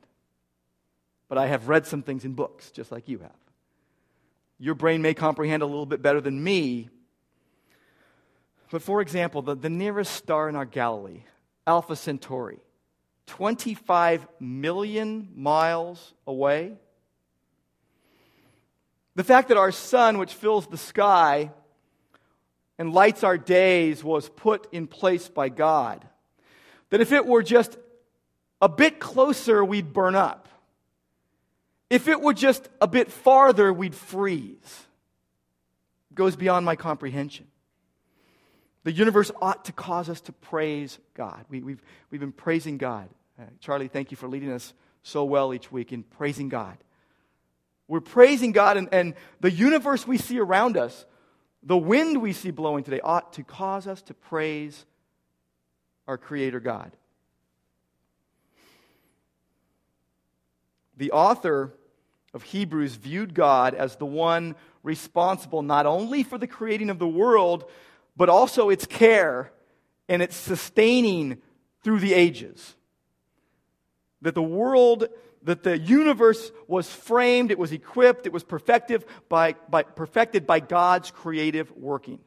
But 1.30 1.38
I 1.38 1.48
have 1.48 1.70
read 1.70 1.86
some 1.86 2.02
things 2.02 2.26
in 2.26 2.34
books, 2.34 2.72
just 2.72 2.92
like 2.92 3.08
you 3.08 3.20
have. 3.20 3.32
Your 4.60 4.76
brain 4.76 5.02
may 5.02 5.14
comprehend 5.14 5.64
a 5.64 5.66
little 5.66 5.86
bit 5.86 6.02
better 6.02 6.20
than 6.20 6.44
me. 6.44 6.90
But 8.72 8.82
for 8.82 9.02
example, 9.02 9.42
the, 9.42 9.56
the 9.56 9.70
nearest 9.70 10.14
star 10.14 10.50
in 10.50 10.56
our 10.56 10.66
galaxy, 10.66 11.24
Alpha 11.66 11.96
Centauri, 11.96 12.60
25 13.28 14.28
million 14.40 15.30
miles 15.36 16.14
away. 16.26 16.78
The 19.16 19.24
fact 19.24 19.50
that 19.50 19.58
our 19.58 19.72
sun, 19.72 20.18
which 20.18 20.34
fills 20.34 20.68
the 20.68 20.78
sky, 20.78 21.52
and 22.80 22.94
lights 22.94 23.24
our 23.24 23.38
days 23.38 24.04
was 24.04 24.30
put 24.30 24.68
in 24.72 24.88
place 24.88 25.30
by 25.30 25.50
God. 25.50 26.08
That 26.90 27.02
if 27.02 27.12
it 27.12 27.26
were 27.26 27.44
just 27.44 27.78
a 28.62 28.70
bit 28.70 29.00
closer, 29.00 29.64
we'd 29.64 29.94
burn 29.94 30.16
up. 30.16 30.48
If 31.89 32.08
it 32.08 32.22
were 32.22 32.34
just 32.34 32.69
a 32.81 32.88
bit 32.88 33.12
farther, 33.12 33.74
we'd 33.74 33.96
freeze. 33.96 34.86
It 36.12 36.15
goes 36.15 36.36
beyond 36.36 36.65
my 36.65 36.75
comprehension. 36.75 37.48
The 38.84 38.91
universe 38.91 39.31
ought 39.41 39.65
to 39.65 39.72
cause 39.72 40.10
us 40.10 40.22
to 40.22 40.31
praise 40.31 41.00
God. 41.13 41.46
We, 41.50 41.58
have 41.58 41.65
we've, 41.65 41.84
we've 42.12 42.22
been 42.22 42.31
praising 42.31 42.77
God. 42.77 43.10
Uh, 43.39 43.43
Charlie, 43.60 43.88
thank 43.88 44.12
you 44.12 44.17
for 44.17 44.27
leading 44.27 44.51
us 44.51 44.74
so 45.03 45.24
well 45.24 45.53
each 45.53 45.72
week 45.72 45.91
in 45.91 46.03
praising 46.03 46.50
God. 46.50 46.77
We're 47.88 48.01
praising 48.01 48.51
God, 48.51 48.77
and, 48.77 48.88
and 48.91 49.15
the 49.39 49.51
universe 49.51 50.05
we 50.05 50.17
see 50.17 50.39
around 50.39 50.77
us 50.77 51.05
the 51.63 51.77
wind 51.77 52.22
we 52.22 52.34
see 52.34 52.51
blowing 52.51 52.84
today 52.84 53.01
ought 53.01 53.34
to 53.34 53.43
cause 53.43 53.88
us 53.88 54.01
to 54.03 54.13
praise 54.13 54.86
our 56.08 56.17
Creator 56.17 56.60
God. 56.62 56.91
The 60.98 61.12
author 61.12 61.74
of 62.34 62.44
Hebrews 62.44 62.96
viewed 62.96 63.34
God 63.34 63.74
as 63.74 63.96
the 63.96 64.06
one 64.06 64.56
responsible 64.84 65.62
not 65.62 65.86
only 65.86 66.24
for 66.24 66.38
the 66.38 66.48
creating 66.48 66.90
of 66.90 67.00
the 67.00 67.08
world, 67.08 67.70
but 68.16 68.30
also 68.30 68.70
its 68.70 68.86
care 68.86 69.52
and 70.08 70.22
its 70.22 70.36
sustaining 70.36 71.42
through 71.84 72.00
the 72.00 72.14
ages. 72.14 72.76
That 74.22 74.36
the 74.36 74.42
world 74.42 75.08
that 75.44 75.64
the 75.64 75.78
universe 75.78 76.52
was 76.68 76.90
framed, 76.90 77.52
it 77.52 77.58
was 77.58 77.72
equipped, 77.72 78.26
it 78.26 78.34
was 78.34 78.44
perfected 78.44 79.06
by, 79.30 79.56
by, 79.70 79.84
perfected 79.84 80.46
by 80.46 80.60
God's 80.60 81.12
creative 81.12 81.72
working. 81.72 82.20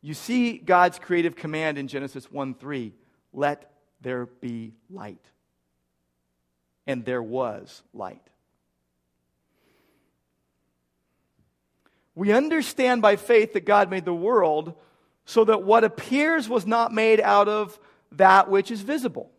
You 0.00 0.14
see 0.14 0.56
God's 0.56 0.98
creative 0.98 1.36
command 1.36 1.78
in 1.78 1.88
Genesis 1.88 2.30
1 2.30 2.54
3 2.54 2.92
let 3.32 3.70
there 4.00 4.26
be 4.26 4.72
light. 4.88 5.24
And 6.86 7.04
there 7.04 7.22
was 7.22 7.82
light. 7.92 8.22
We 12.16 12.32
understand 12.32 13.02
by 13.02 13.14
faith 13.14 13.52
that 13.52 13.64
God 13.64 13.90
made 13.90 14.04
the 14.04 14.12
world 14.12 14.74
so 15.24 15.44
that 15.44 15.62
what 15.62 15.84
appears 15.84 16.48
was 16.48 16.66
not 16.66 16.92
made 16.92 17.20
out 17.20 17.48
of 17.48 17.78
that 18.12 18.50
which 18.50 18.72
is 18.72 18.80
visible 18.80 19.30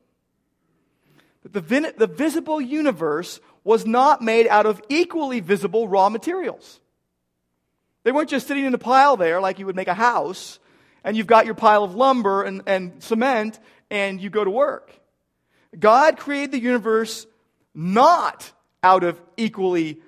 the, 1.52 1.94
the 1.98 2.08
visible 2.08 2.60
universe 2.60 3.40
was 3.64 3.86
not 3.86 4.22
made 4.22 4.48
out 4.48 4.66
of 4.66 4.82
equally 4.90 5.40
visible 5.40 5.88
raw 5.88 6.10
materials. 6.10 6.80
They 8.04 8.12
weren't 8.12 8.30
just 8.30 8.48
sitting 8.48 8.66
in 8.66 8.74
a 8.74 8.78
pile 8.78 9.18
there 9.18 9.42
like 9.42 9.60
you 9.60 9.66
would 9.66 9.76
make 9.76 9.88
a 9.88 9.94
house, 9.94 10.60
and 11.04 11.18
you've 11.18 11.28
got 11.28 11.46
your 11.46 11.56
pile 11.56 11.84
of 11.84 11.96
lumber 11.96 12.44
and, 12.44 12.62
and 12.66 13.04
cement, 13.04 13.60
and 13.90 14.22
you 14.22 14.30
go 14.30 14.44
to 14.44 14.50
work. 14.50 14.92
God 15.78 16.18
created 16.18 16.52
the 16.52 16.60
universe 16.60 17.28
not 17.74 18.52
out 18.82 19.04
of 19.04 19.22
equally 19.36 20.02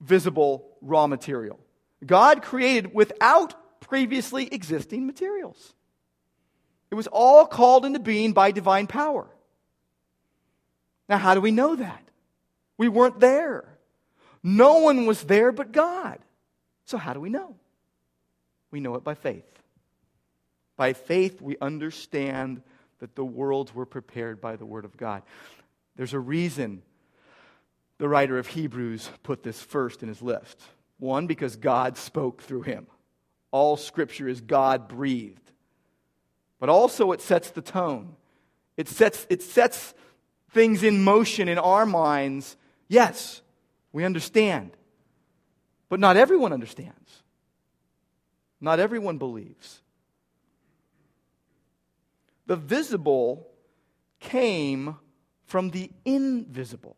visible 0.00 0.67
raw 0.80 1.06
material. 1.06 1.58
God 2.04 2.42
created 2.42 2.94
without 2.94 3.80
previously 3.80 4.52
existing 4.52 5.06
materials. 5.06 5.74
It 6.90 6.94
was 6.94 7.06
all 7.06 7.46
called 7.46 7.84
into 7.84 7.98
being 7.98 8.32
by 8.32 8.50
divine 8.50 8.86
power. 8.86 9.26
Now, 11.08 11.18
how 11.18 11.34
do 11.34 11.40
we 11.40 11.50
know 11.50 11.76
that? 11.76 12.02
We 12.76 12.88
weren't 12.88 13.20
there. 13.20 13.78
No 14.42 14.78
one 14.78 15.06
was 15.06 15.22
there 15.24 15.52
but 15.52 15.72
God. 15.72 16.18
So, 16.84 16.96
how 16.96 17.12
do 17.12 17.20
we 17.20 17.30
know? 17.30 17.56
We 18.70 18.80
know 18.80 18.94
it 18.94 19.04
by 19.04 19.14
faith. 19.14 19.44
By 20.76 20.92
faith, 20.92 21.42
we 21.42 21.56
understand 21.60 22.62
that 23.00 23.14
the 23.16 23.24
worlds 23.24 23.74
were 23.74 23.86
prepared 23.86 24.40
by 24.40 24.56
the 24.56 24.66
Word 24.66 24.84
of 24.84 24.96
God. 24.96 25.22
There's 25.96 26.14
a 26.14 26.20
reason 26.20 26.82
the 27.98 28.08
writer 28.08 28.38
of 28.38 28.46
Hebrews 28.46 29.10
put 29.22 29.42
this 29.42 29.60
first 29.60 30.02
in 30.02 30.08
his 30.08 30.22
list. 30.22 30.60
One, 30.98 31.26
because 31.26 31.56
God 31.56 31.96
spoke 31.96 32.42
through 32.42 32.62
him. 32.62 32.86
All 33.50 33.76
Scripture 33.76 34.28
is 34.28 34.40
God 34.40 34.88
breathed. 34.88 35.52
But 36.60 36.68
also, 36.68 37.12
it 37.12 37.20
sets 37.20 37.50
the 37.50 37.62
tone. 37.62 38.16
It 38.76 38.88
sets, 38.88 39.26
it 39.28 39.42
sets 39.42 39.94
things 40.50 40.82
in 40.82 41.04
motion 41.04 41.48
in 41.48 41.58
our 41.58 41.86
minds, 41.86 42.56
yes, 42.88 43.42
we 43.92 44.04
understand. 44.04 44.72
But 45.88 46.00
not 46.00 46.16
everyone 46.16 46.52
understands. 46.52 47.22
Not 48.60 48.80
everyone 48.80 49.18
believes. 49.18 49.82
The 52.46 52.56
visible 52.56 53.46
came 54.20 54.96
from 55.44 55.70
the 55.70 55.90
invisible. 56.04 56.96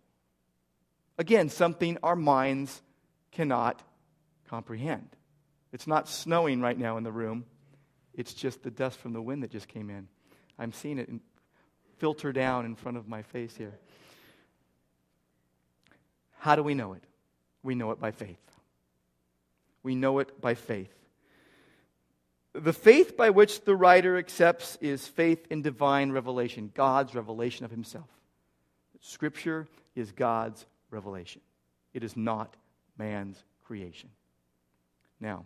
Again, 1.21 1.51
something 1.51 1.99
our 2.03 2.17
minds 2.17 2.81
cannot 3.31 3.83
comprehend. 4.49 5.07
It's 5.71 5.87
not 5.87 6.09
snowing 6.09 6.63
right 6.63 6.79
now 6.79 6.97
in 6.97 7.05
the 7.05 7.13
room, 7.13 7.45
it's 8.15 8.33
just 8.33 8.63
the 8.63 8.71
dust 8.71 8.99
from 8.99 9.13
the 9.13 9.21
wind 9.21 9.43
that 9.43 9.51
just 9.51 9.69
came 9.69 9.91
in. 9.91 10.09
I'm 10.59 10.73
seeing 10.73 10.99
it 10.99 11.11
filter 11.99 12.33
down 12.33 12.65
in 12.65 12.75
front 12.75 12.97
of 12.97 13.07
my 13.07 13.21
face 13.21 13.55
here. 13.55 13.79
How 16.39 16.57
do 16.57 16.63
we 16.63 16.73
know 16.73 16.95
it? 16.95 17.05
We 17.63 17.75
know 17.75 17.91
it 17.91 18.01
by 18.01 18.13
faith. 18.13 18.41
We 19.83 19.95
know 19.95 20.21
it 20.21 20.41
by 20.41 20.55
faith. 20.55 20.95
The 22.55 22.73
faith 22.73 23.15
by 23.19 23.29
which 23.29 23.67
the 23.67 23.77
writer 23.77 24.17
accepts 24.17 24.79
is 24.81 25.07
faith 25.07 25.47
in 25.51 25.61
divine 25.61 26.13
revelation, 26.13 26.73
God's 26.75 27.15
revelation 27.15 27.67
of 27.67 27.71
himself. 27.71 28.09
Scripture 29.03 29.69
is 29.95 30.13
God's 30.13 30.65
revelation, 30.91 31.41
it 31.95 32.05
is 32.05 32.17
not 32.17 32.57
man's 32.99 33.43
creation. 33.65 34.11
Now, 35.21 35.45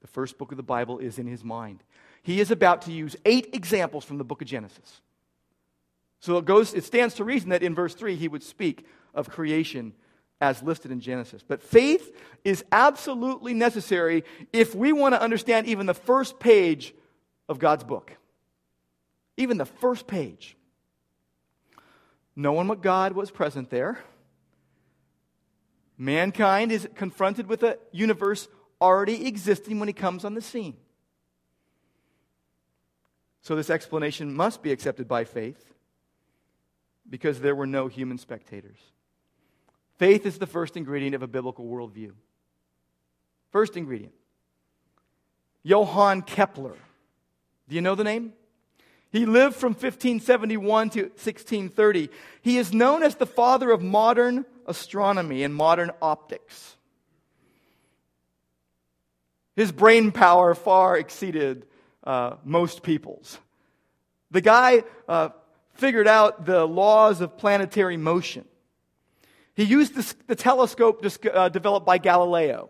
the 0.00 0.08
first 0.08 0.38
book 0.38 0.50
of 0.50 0.56
the 0.56 0.62
Bible 0.62 0.98
is 0.98 1.18
in 1.18 1.26
his 1.26 1.42
mind. 1.42 1.82
He 2.22 2.40
is 2.40 2.50
about 2.50 2.82
to 2.82 2.92
use 2.92 3.16
eight 3.24 3.50
examples 3.54 4.04
from 4.04 4.18
the 4.18 4.24
book 4.24 4.42
of 4.42 4.48
Genesis. 4.48 5.00
So 6.20 6.38
it, 6.38 6.44
goes, 6.44 6.74
it 6.74 6.84
stands 6.84 7.14
to 7.14 7.24
reason 7.24 7.50
that 7.50 7.62
in 7.62 7.74
verse 7.74 7.94
3 7.94 8.16
he 8.16 8.28
would 8.28 8.42
speak 8.42 8.86
of 9.14 9.28
creation 9.28 9.92
as 10.40 10.62
listed 10.62 10.90
in 10.90 11.00
Genesis. 11.00 11.42
But 11.46 11.62
faith 11.62 12.14
is 12.44 12.64
absolutely 12.72 13.54
necessary 13.54 14.24
if 14.52 14.74
we 14.74 14.92
want 14.92 15.14
to 15.14 15.20
understand 15.20 15.66
even 15.66 15.86
the 15.86 15.94
first 15.94 16.38
page 16.38 16.94
of 17.48 17.58
God's 17.58 17.84
book. 17.84 18.12
even 19.36 19.58
the 19.58 19.66
first 19.66 20.06
page. 20.06 20.56
Knowing 22.36 22.68
what 22.68 22.82
God 22.82 23.12
was 23.12 23.30
present 23.30 23.70
there, 23.70 23.98
mankind 25.96 26.72
is 26.72 26.88
confronted 26.94 27.46
with 27.46 27.62
a 27.62 27.78
universe 27.92 28.48
already 28.80 29.26
existing 29.26 29.78
when 29.78 29.88
he 29.88 29.94
comes 29.94 30.24
on 30.24 30.34
the 30.34 30.40
scene. 30.40 30.76
So, 33.42 33.54
this 33.54 33.70
explanation 33.70 34.34
must 34.34 34.62
be 34.62 34.72
accepted 34.72 35.06
by 35.06 35.24
faith 35.24 35.74
because 37.08 37.40
there 37.40 37.54
were 37.54 37.66
no 37.66 37.88
human 37.88 38.18
spectators. 38.18 38.78
Faith 39.98 40.26
is 40.26 40.38
the 40.38 40.46
first 40.46 40.76
ingredient 40.76 41.14
of 41.14 41.22
a 41.22 41.26
biblical 41.26 41.66
worldview. 41.66 42.12
First 43.52 43.76
ingredient. 43.76 44.14
Johann 45.62 46.22
Kepler. 46.22 46.76
Do 47.68 47.74
you 47.74 47.80
know 47.80 47.94
the 47.94 48.04
name? 48.04 48.32
He 49.14 49.26
lived 49.26 49.54
from 49.54 49.74
1571 49.74 50.90
to 50.90 51.02
1630. 51.02 52.10
He 52.42 52.58
is 52.58 52.72
known 52.72 53.04
as 53.04 53.14
the 53.14 53.26
father 53.26 53.70
of 53.70 53.80
modern 53.80 54.44
astronomy 54.66 55.44
and 55.44 55.54
modern 55.54 55.92
optics. 56.02 56.74
His 59.54 59.70
brain 59.70 60.10
power 60.10 60.52
far 60.56 60.98
exceeded 60.98 61.64
uh, 62.02 62.38
most 62.42 62.82
people's. 62.82 63.38
The 64.32 64.40
guy 64.40 64.82
uh, 65.08 65.28
figured 65.74 66.08
out 66.08 66.44
the 66.44 66.66
laws 66.66 67.20
of 67.20 67.38
planetary 67.38 67.96
motion. 67.96 68.44
He 69.54 69.62
used 69.62 69.94
the, 69.94 70.14
the 70.26 70.34
telescope 70.34 71.02
dis- 71.02 71.20
uh, 71.32 71.50
developed 71.50 71.86
by 71.86 71.98
Galileo. 71.98 72.68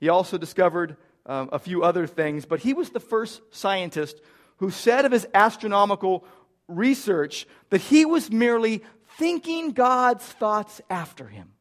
He 0.00 0.08
also 0.08 0.38
discovered 0.38 0.96
um, 1.26 1.50
a 1.52 1.58
few 1.58 1.84
other 1.84 2.06
things, 2.06 2.46
but 2.46 2.60
he 2.60 2.72
was 2.72 2.88
the 2.88 3.00
first 3.00 3.42
scientist 3.50 4.22
who 4.58 4.70
said 4.70 5.04
of 5.04 5.12
his 5.12 5.26
astronomical 5.34 6.24
research 6.68 7.46
that 7.70 7.80
he 7.80 8.04
was 8.04 8.30
merely 8.30 8.82
thinking 9.18 9.72
God's 9.72 10.24
thoughts 10.24 10.80
after 10.90 11.26
him. 11.26 11.52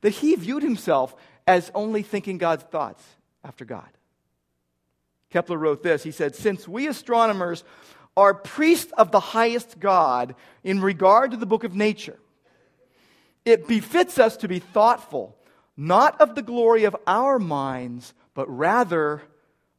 That 0.00 0.10
he 0.10 0.34
viewed 0.34 0.62
himself 0.62 1.14
as 1.46 1.70
only 1.74 2.02
thinking 2.02 2.38
God's 2.38 2.64
thoughts 2.64 3.02
after 3.44 3.64
God. 3.64 3.88
Kepler 5.30 5.56
wrote 5.56 5.82
this. 5.82 6.02
He 6.02 6.10
said, 6.10 6.36
Since 6.36 6.68
we 6.68 6.86
astronomers 6.86 7.64
are 8.16 8.34
priests 8.34 8.92
of 8.98 9.10
the 9.10 9.20
highest 9.20 9.80
God 9.80 10.34
in 10.62 10.80
regard 10.80 11.30
to 11.30 11.36
the 11.36 11.46
book 11.46 11.64
of 11.64 11.74
nature, 11.74 12.18
it 13.44 13.66
befits 13.66 14.18
us 14.18 14.36
to 14.38 14.48
be 14.48 14.58
thoughtful, 14.58 15.36
not 15.76 16.20
of 16.20 16.34
the 16.34 16.42
glory 16.42 16.84
of 16.84 16.94
our 17.06 17.38
minds, 17.38 18.12
but 18.34 18.48
rather, 18.48 19.22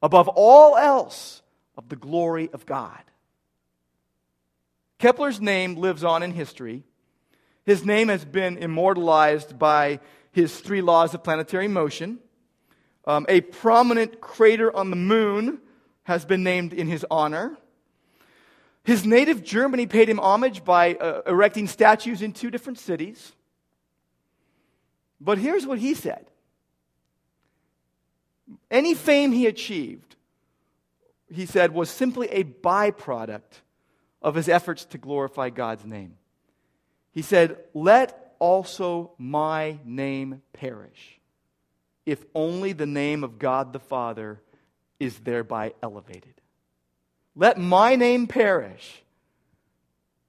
above 0.02 0.28
all 0.28 0.76
else, 0.76 1.43
of 1.78 1.90
the 1.90 1.96
glory 1.96 2.50
of 2.54 2.66
God. 2.66 3.02
Kepler's 5.00 5.42
name 5.42 5.76
lives 5.76 6.04
on 6.04 6.24
in 6.24 6.32
history. 6.32 6.84
His 7.66 7.86
name 7.86 8.10
has 8.10 8.24
been 8.24 8.58
immortalized 8.58 9.58
by 9.58 10.00
his 10.32 10.60
three 10.60 10.82
laws 10.82 11.14
of 11.14 11.24
planetary 11.24 11.68
motion. 11.68 12.20
Um, 13.06 13.26
a 13.28 13.42
prominent 13.42 14.22
crater 14.22 14.76
on 14.76 14.90
the 14.90 14.96
moon 14.96 15.60
has 16.04 16.26
been 16.26 16.44
named 16.44 16.74
in 16.74 16.88
his 16.88 17.06
honor. 17.10 17.58
His 18.84 19.06
native 19.06 19.44
Germany 19.44 19.88
paid 19.88 20.10
him 20.10 20.20
homage 20.20 20.64
by 20.64 20.96
uh, 20.96 21.22
erecting 21.26 21.68
statues 21.68 22.22
in 22.22 22.34
two 22.34 22.52
different 22.52 22.80
cities. 22.80 23.34
But 25.22 25.38
here's 25.38 25.66
what 25.66 25.80
he 25.80 25.94
said 25.94 26.26
any 28.70 28.94
fame 28.94 29.32
he 29.32 29.48
achieved, 29.48 30.13
he 31.34 31.46
said, 31.46 31.74
was 31.74 31.90
simply 31.90 32.28
a 32.30 32.44
byproduct 32.44 33.62
of 34.22 34.36
his 34.36 34.48
efforts 34.48 34.86
to 34.86 34.98
glorify 34.98 35.50
God's 35.50 35.86
name. 35.86 36.16
He 37.12 37.22
said, 37.22 37.58
Let 37.74 38.36
also 38.40 39.14
my 39.18 39.80
name 39.86 40.42
perish, 40.54 41.20
if 42.06 42.24
only 42.34 42.74
the 42.74 42.86
name 42.86 43.24
of 43.24 43.40
God 43.40 43.74
the 43.74 43.80
Father 43.80 44.42
is 45.00 45.20
thereby 45.20 45.74
elevated. 45.82 46.34
Let 47.36 47.58
my 47.58 47.96
name 47.96 48.28
perish. 48.28 49.04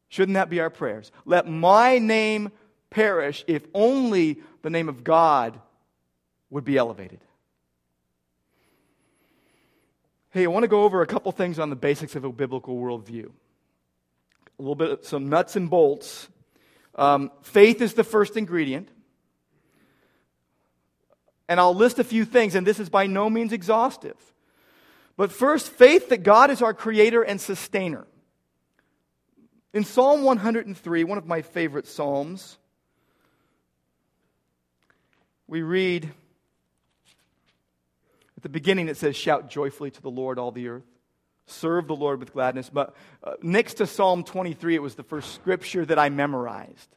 Shouldn't 0.09 0.35
that 0.35 0.51
be 0.51 0.61
our 0.61 0.71
prayers? 0.71 1.11
Let 1.25 1.49
my 1.49 1.99
name 1.99 2.53
perish 2.91 3.45
if 3.47 3.67
only 3.75 4.41
the 4.63 4.71
name 4.71 4.89
of 4.89 5.05
God 5.05 5.59
would 6.51 6.65
be 6.65 6.77
elevated. 6.77 7.21
Hey, 10.35 10.43
I 10.43 10.47
want 10.49 10.65
to 10.65 10.69
go 10.69 10.83
over 10.83 11.01
a 11.01 11.07
couple 11.07 11.31
things 11.31 11.61
on 11.61 11.71
the 11.71 11.77
basics 11.77 12.17
of 12.17 12.25
a 12.25 12.33
biblical 12.33 12.77
worldview. 12.77 13.27
A 13.27 14.63
little 14.63 14.75
bit, 14.75 15.05
some 15.05 15.29
nuts 15.29 15.55
and 15.55 15.71
bolts. 15.71 16.27
Um, 16.97 17.31
faith 17.43 17.81
is 17.81 17.95
the 17.95 18.03
first 18.03 18.37
ingredient. 18.37 18.89
And 21.49 21.61
I'll 21.61 21.73
list 21.73 22.01
a 22.01 22.05
few 22.05 22.25
things, 22.25 22.57
and 22.57 22.67
this 22.67 22.81
is 22.81 22.89
by 22.89 23.07
no 23.07 23.31
means 23.31 23.53
exhaustive. 23.53 24.17
But 25.17 25.31
first, 25.31 25.69
faith 25.69 26.09
that 26.09 26.25
God 26.25 26.51
is 26.51 26.63
our 26.63 26.75
creator 26.75 27.23
and 27.23 27.41
sustainer. 27.41 28.05
In 29.73 29.85
Psalm 29.85 30.25
103, 30.25 31.05
one 31.05 31.17
of 31.17 31.29
my 31.29 31.43
favorite 31.43 31.87
Psalms, 31.87 32.59
we 35.47 35.63
read 35.63 36.13
the 38.45 38.51
beginning 38.51 38.89
it 38.89 38.99
says, 38.99 39.17
Shout 39.17 39.49
joyfully 39.49 39.91
to 39.91 40.03
the 40.03 40.11
Lord, 40.11 40.39
all 40.39 40.53
the 40.53 40.69
earth. 40.69 40.85
Serve 41.47 41.89
the 41.89 41.97
Lord 41.97 42.21
with 42.21 42.35
gladness. 42.35 42.71
But 42.71 42.95
uh, 43.23 43.33
next 43.43 43.75
to 43.75 43.87
Psalm 43.87 44.23
23, 44.23 44.75
it 44.75 44.83
was 44.83 44.97
the 44.97 45.03
first 45.03 45.35
scripture 45.35 45.85
that 45.87 45.99
I 45.99 46.11
memorized. 46.11 46.89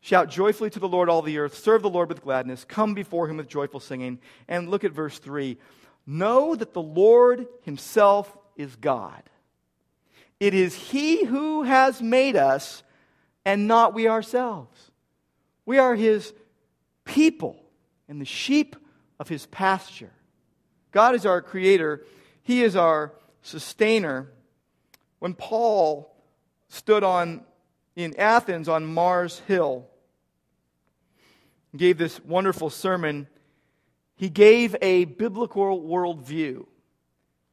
Shout 0.00 0.30
joyfully 0.30 0.70
to 0.70 0.80
the 0.80 0.88
Lord, 0.88 1.10
all 1.10 1.20
the 1.20 1.36
earth. 1.36 1.54
Serve 1.54 1.82
the 1.82 1.90
Lord 1.90 2.08
with 2.08 2.22
gladness. 2.22 2.64
Come 2.64 2.94
before 2.94 3.28
him 3.28 3.36
with 3.36 3.46
joyful 3.46 3.78
singing. 3.78 4.20
And 4.48 4.70
look 4.70 4.84
at 4.84 4.92
verse 4.92 5.18
3. 5.18 5.58
Know 6.06 6.54
that 6.54 6.72
the 6.72 6.82
Lord 6.82 7.46
himself 7.62 8.34
is 8.56 8.74
God. 8.76 9.22
It 10.40 10.54
is 10.54 10.74
he 10.74 11.24
who 11.24 11.62
has 11.62 12.00
made 12.00 12.36
us 12.36 12.82
and 13.44 13.68
not 13.68 13.92
we 13.92 14.08
ourselves. 14.08 14.90
We 15.66 15.76
are 15.76 15.94
his 15.94 16.32
people 17.04 17.62
and 18.08 18.18
the 18.18 18.26
sheep 18.26 18.76
of 19.20 19.28
his 19.28 19.44
pasture. 19.44 20.12
God 20.94 21.16
is 21.16 21.26
our 21.26 21.42
creator, 21.42 22.06
he 22.44 22.62
is 22.62 22.76
our 22.76 23.12
sustainer. 23.42 24.30
When 25.18 25.34
Paul 25.34 26.14
stood 26.68 27.02
on 27.02 27.42
in 27.96 28.14
Athens 28.16 28.68
on 28.68 28.86
Mars 28.86 29.40
Hill, 29.48 29.88
gave 31.76 31.98
this 31.98 32.20
wonderful 32.24 32.70
sermon, 32.70 33.26
he 34.14 34.28
gave 34.28 34.76
a 34.80 35.04
biblical 35.04 35.82
worldview. 35.82 36.64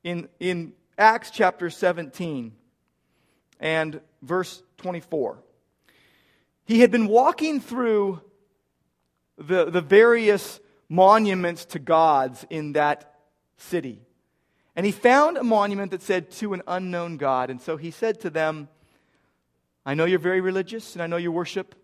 In, 0.03 0.29
in 0.39 0.73
Acts 0.95 1.31
chapter 1.31 1.71
17 1.71 2.53
and 3.59 4.01
verse 4.21 4.61
24, 4.77 5.39
he 6.65 6.81
had 6.81 6.91
been 6.91 7.07
walking 7.07 7.59
through 7.59 8.21
the, 9.39 9.71
the 9.71 9.81
various 9.81 10.59
monuments 10.87 11.65
to 11.65 11.79
gods 11.79 12.45
in 12.51 12.73
that 12.73 13.10
city. 13.61 14.01
And 14.75 14.85
he 14.85 14.91
found 14.91 15.37
a 15.37 15.43
monument 15.43 15.91
that 15.91 16.01
said, 16.01 16.31
To 16.31 16.53
an 16.53 16.61
unknown 16.67 17.17
God. 17.17 17.49
And 17.49 17.61
so 17.61 17.77
he 17.77 17.91
said 17.91 18.19
to 18.21 18.29
them, 18.29 18.69
I 19.85 19.93
know 19.93 20.05
you're 20.05 20.19
very 20.19 20.41
religious 20.41 20.93
and 20.93 21.01
I 21.01 21.07
know 21.07 21.17
you 21.17 21.31
worship. 21.31 21.75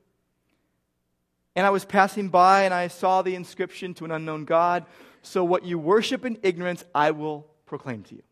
And 1.56 1.66
I 1.66 1.72
was 1.72 1.86
passing 1.86 2.30
by 2.30 2.64
and 2.64 2.74
I 2.74 2.88
saw 2.88 3.22
the 3.22 3.36
inscription 3.36 3.94
to 3.96 4.06
an 4.06 4.12
unknown 4.12 4.46
God. 4.46 4.86
So 5.24 5.44
what 5.44 5.66
you 5.66 5.80
worship 5.80 6.24
in 6.24 6.38
ignorance, 6.44 6.84
I 6.94 7.12
will 7.12 7.48
proclaim 7.66 8.04
to 8.04 8.16
you. 8.16 8.24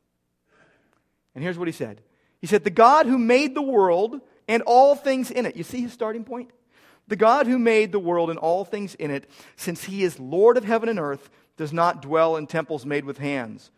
And 1.34 1.44
here's 1.44 1.58
what 1.58 1.68
he 1.68 1.74
said 1.74 2.02
He 2.40 2.48
said, 2.48 2.64
The 2.64 2.70
God 2.70 3.08
who 3.08 3.18
made 3.18 3.56
the 3.56 3.62
world 3.62 4.22
and 4.48 4.62
all 4.64 4.96
things 4.96 5.32
in 5.32 5.46
it. 5.46 5.56
You 5.56 5.64
see 5.64 5.82
his 5.82 5.92
starting 5.92 6.24
point? 6.24 6.52
The 7.08 7.16
God 7.16 7.46
who 7.46 7.60
made 7.60 7.92
the 7.92 8.00
world 8.00 8.30
and 8.30 8.40
all 8.40 8.66
things 8.66 8.96
in 8.96 9.12
it, 9.12 9.30
since 9.56 9.84
he 9.84 10.04
is 10.04 10.20
Lord 10.20 10.58
of 10.58 10.64
heaven 10.64 10.90
and 10.90 11.00
earth, 11.00 11.30
does 11.58 11.74
not 11.74 12.02
dwell 12.02 12.36
in 12.36 12.48
temples 12.48 12.86
made 12.86 13.06
with 13.06 13.18
hands, 13.18 13.72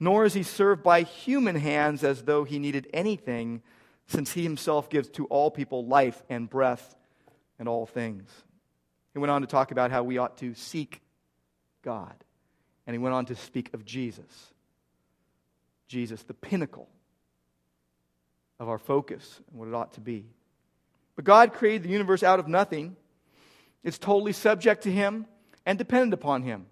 nor 0.00 0.24
is 0.24 0.34
he 0.34 0.42
served 0.42 0.82
by 0.82 1.02
human 1.02 1.56
hands 1.56 2.02
as 2.02 2.22
though 2.22 2.44
he 2.44 2.58
needed 2.58 2.88
anything, 2.92 3.62
since 4.06 4.32
he 4.32 4.42
himself 4.42 4.90
gives 4.90 5.08
to 5.08 5.26
all 5.26 5.50
people 5.50 5.86
life 5.86 6.22
and 6.28 6.50
breath 6.50 6.96
and 7.58 7.68
all 7.68 7.86
things. 7.86 8.28
He 9.12 9.18
went 9.18 9.30
on 9.30 9.42
to 9.42 9.46
talk 9.46 9.70
about 9.70 9.90
how 9.90 10.02
we 10.02 10.18
ought 10.18 10.38
to 10.38 10.54
seek 10.54 11.00
God. 11.82 12.14
And 12.86 12.94
he 12.94 12.98
went 12.98 13.14
on 13.14 13.26
to 13.26 13.36
speak 13.36 13.72
of 13.74 13.84
Jesus. 13.84 14.52
Jesus, 15.86 16.22
the 16.22 16.34
pinnacle 16.34 16.88
of 18.58 18.68
our 18.68 18.78
focus 18.78 19.40
and 19.50 19.58
what 19.58 19.68
it 19.68 19.74
ought 19.74 19.92
to 19.92 20.00
be. 20.00 20.24
But 21.16 21.24
God 21.24 21.52
created 21.52 21.82
the 21.82 21.90
universe 21.90 22.22
out 22.22 22.38
of 22.38 22.48
nothing. 22.48 22.96
It's 23.84 23.98
totally 23.98 24.32
subject 24.32 24.84
to 24.84 24.90
Him 24.90 25.26
and 25.66 25.76
dependent 25.76 26.14
upon 26.14 26.42
Him. 26.42 26.66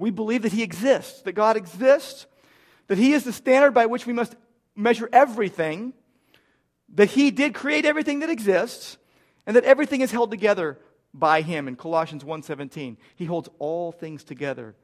We 0.00 0.10
believe 0.10 0.42
that 0.42 0.52
He 0.52 0.62
exists, 0.62 1.22
that 1.22 1.32
God 1.32 1.56
exists, 1.56 2.26
that 2.86 2.98
He 2.98 3.12
is 3.12 3.24
the 3.24 3.32
standard 3.32 3.72
by 3.72 3.86
which 3.86 4.06
we 4.06 4.12
must 4.12 4.34
measure 4.74 5.08
everything, 5.12 5.92
that 6.94 7.10
he 7.10 7.30
did 7.30 7.54
create 7.54 7.84
everything 7.84 8.20
that 8.20 8.30
exists, 8.30 8.96
and 9.46 9.56
that 9.56 9.64
everything 9.64 10.00
is 10.00 10.10
held 10.10 10.30
together 10.30 10.78
by 11.12 11.42
him 11.42 11.68
in 11.68 11.76
Colossians 11.76 12.24
1:17. 12.24 12.96
He 13.16 13.24
holds 13.24 13.48
all 13.58 13.92
things 13.92 14.24
together 14.24 14.74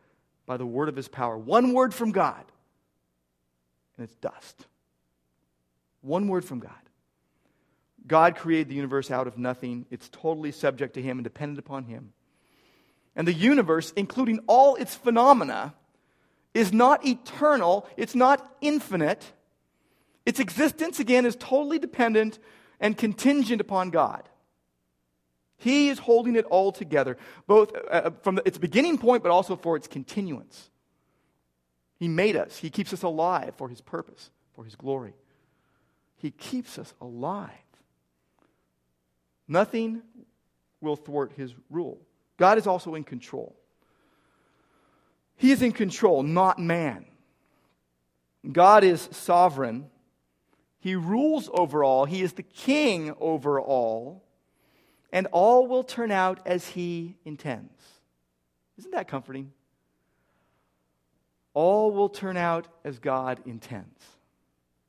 by 0.45 0.57
the 0.57 0.67
word 0.67 0.89
of 0.89 0.97
his 0.97 1.09
power. 1.09 1.37
One 1.37 1.73
word 1.73 1.95
from 1.95 2.13
God, 2.13 2.45
and 3.97 4.05
it's 4.05 4.17
dust. 4.17 4.67
One 6.01 6.29
word 6.29 6.45
from 6.45 6.61
God. 6.61 6.73
God 8.07 8.37
created 8.37 8.69
the 8.69 8.77
universe 8.77 9.11
out 9.11 9.27
of 9.27 9.39
nothing. 9.39 9.87
It's 9.91 10.09
totally 10.09 10.53
subject 10.53 10.95
to 10.95 11.03
him 11.03 11.19
and 11.19 11.25
dependent 11.25 11.59
upon 11.59 11.85
him. 11.85 12.13
And 13.17 13.27
the 13.27 13.33
universe, 13.33 13.93
including 13.97 14.41
all 14.47 14.77
its 14.77 14.95
phenomena, 14.95 15.75
is 16.53 16.73
not 16.73 17.05
eternal, 17.05 17.89
it's 17.97 18.15
not 18.15 18.47
infinite. 18.61 19.33
Its 20.27 20.39
existence, 20.39 21.01
again, 21.01 21.25
is 21.25 21.35
totally 21.35 21.79
dependent 21.79 22.39
and 22.79 22.97
contingent 22.97 23.61
upon 23.61 23.91
God. 23.91 24.29
He 25.57 25.89
is 25.89 25.99
holding 25.99 26.37
it 26.37 26.45
all 26.45 26.71
together, 26.73 27.17
both 27.47 27.75
uh, 27.75 27.79
uh 27.91 28.11
from 28.23 28.39
its 28.45 28.59
beginning 28.59 28.99
point, 28.99 29.23
but 29.23 29.33
also 29.33 29.57
for 29.57 29.77
its 29.77 29.89
continuance. 29.89 30.71
He 31.99 32.09
made 32.09 32.37
us, 32.37 32.59
He 32.59 32.69
keeps 32.69 32.93
us 32.93 33.03
alive 33.03 33.55
for 33.57 33.71
His 33.71 33.81
purpose, 33.81 34.31
for 34.55 34.65
His 34.65 34.75
glory. 34.75 35.15
He 36.17 36.31
keeps 36.31 36.79
us 36.79 36.93
alive. 37.01 37.51
Nothing 39.49 40.03
will 40.83 40.97
thwart 40.97 41.33
His 41.37 41.55
rule. 41.71 42.06
God 42.37 42.59
is 42.59 42.67
also 42.67 42.95
in 42.95 43.05
control. 43.05 43.57
He 45.37 45.53
is 45.53 45.63
in 45.63 45.73
control, 45.73 46.23
not 46.23 46.59
man. 46.59 47.07
God 48.51 48.85
is 48.85 49.09
sovereign. 49.13 49.87
He 50.79 50.95
rules 50.95 51.51
over 51.53 51.83
all. 51.83 52.05
He 52.05 52.23
is 52.23 52.35
the 52.35 52.43
king 52.43 53.15
over 53.21 53.61
all. 53.61 54.23
And 55.13 55.27
all 55.33 55.67
will 55.67 55.85
turn 55.85 56.11
out 56.11 56.41
as 56.47 56.67
he 56.69 57.17
intends. 57.25 57.73
Isn't 58.79 58.93
that 58.93 59.09
comforting? 59.09 59.53
All 61.55 61.91
will 61.91 62.09
turn 62.09 62.37
out 62.37 62.69
as 62.85 62.99
God 62.99 63.41
intends. 63.47 64.05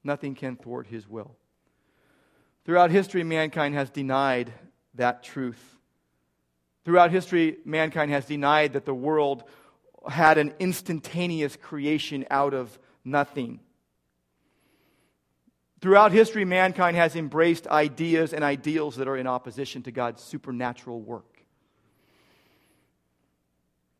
Nothing 0.03 0.35
can 0.35 0.57
thwart 0.57 0.87
his 0.87 1.07
will. 1.07 1.35
Throughout 2.65 2.91
history, 2.91 3.23
mankind 3.23 3.75
has 3.75 3.89
denied 3.89 4.51
that 4.95 5.23
truth. 5.23 5.76
Throughout 6.87 7.11
history, 7.11 7.57
mankind 7.65 8.11
has 8.11 8.23
denied 8.23 8.71
that 8.71 8.85
the 8.85 8.93
world 8.93 9.43
had 10.07 10.37
an 10.37 10.53
instantaneous 10.57 11.57
creation 11.57 12.25
out 12.31 12.53
of 12.53 12.79
nothing. 13.03 13.59
Throughout 15.81 16.13
history, 16.13 16.45
mankind 16.45 16.95
has 16.95 17.17
embraced 17.17 17.67
ideas 17.67 18.31
and 18.31 18.41
ideals 18.41 18.95
that 18.95 19.09
are 19.09 19.17
in 19.17 19.27
opposition 19.27 19.83
to 19.83 19.91
God's 19.91 20.23
supernatural 20.23 21.01
work. 21.01 21.43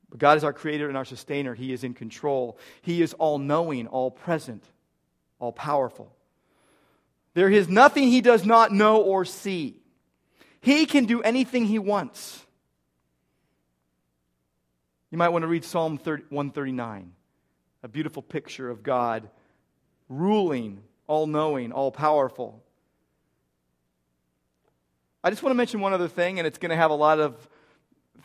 But 0.10 0.20
God 0.20 0.38
is 0.38 0.46
our 0.46 0.54
creator 0.54 0.88
and 0.88 0.96
our 0.96 1.04
sustainer. 1.04 1.56
He 1.56 1.74
is 1.74 1.84
in 1.84 1.94
control. 1.94 2.58
He 2.82 3.02
is 3.02 3.12
all 3.16 3.38
knowing, 3.38 3.88
all 3.88 4.12
present, 4.12 4.64
all 5.40 5.52
powerful. 5.52 6.16
There 7.34 7.50
is 7.50 7.68
nothing 7.68 8.08
he 8.08 8.22
does 8.22 8.46
not 8.46 8.72
know 8.72 9.02
or 9.02 9.26
see. 9.26 9.82
He 10.62 10.86
can 10.86 11.04
do 11.04 11.22
anything 11.22 11.66
he 11.66 11.80
wants. 11.80 12.46
You 15.10 15.18
might 15.18 15.30
want 15.30 15.44
to 15.44 15.48
read 15.48 15.64
Psalm 15.64 15.98
139, 15.98 17.12
a 17.84 17.88
beautiful 17.88 18.22
picture 18.22 18.70
of 18.70 18.84
God 18.84 19.30
ruling, 20.10 20.82
all 21.08 21.28
knowing, 21.28 21.72
all 21.72 21.92
powerful. 21.92 22.62
I 25.24 25.30
just 25.30 25.44
want 25.44 25.52
to 25.52 25.58
mention 25.58 25.80
one 25.80 25.94
other 25.94 26.08
thing, 26.10 26.40
and 26.40 26.48
it's 26.48 26.58
going 26.58 26.72
to 26.72 26.76
have 26.76 26.92
a 26.92 26.96
lot 26.96 27.20
of 27.20 27.48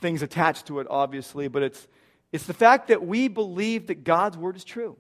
things 0.01 0.23
attached 0.23 0.67
to 0.67 0.81
it, 0.81 0.87
obviously, 0.91 1.49
but 1.49 1.63
it's, 1.63 1.87
it's 2.33 2.47
the 2.47 2.55
fact 2.55 2.89
that 2.89 3.05
we 3.05 3.29
believe 3.29 3.87
that 3.87 4.03
God's 4.03 4.37
word 4.37 4.57
is 4.57 4.65
true. 4.65 4.97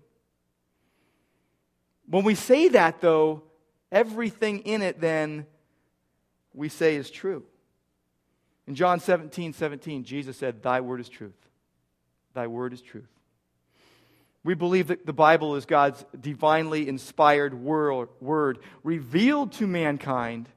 When 2.08 2.24
we 2.24 2.34
say 2.36 2.68
that, 2.68 3.00
though, 3.00 3.42
everything 3.90 4.60
in 4.60 4.82
it 4.82 5.00
then 5.00 5.46
we 6.54 6.68
say 6.68 6.94
is 6.94 7.10
true. 7.10 7.44
In 8.66 8.76
John 8.76 9.00
17, 9.00 9.52
17, 9.52 10.04
Jesus 10.04 10.36
said, 10.36 10.62
Thy 10.62 10.80
word 10.80 11.00
is 11.00 11.08
truth. 11.08 11.32
Thy 12.34 12.46
word 12.46 12.72
is 12.72 12.82
truth. 12.82 13.08
We 14.44 14.54
believe 14.54 14.88
that 14.88 15.06
the 15.06 15.12
Bible 15.12 15.54
is 15.54 15.66
God's 15.66 16.04
divinely 16.20 16.88
inspired 16.88 17.54
word, 17.54 18.58
revealed 18.82 19.52
to 19.52 19.66
mankind. 19.66 20.48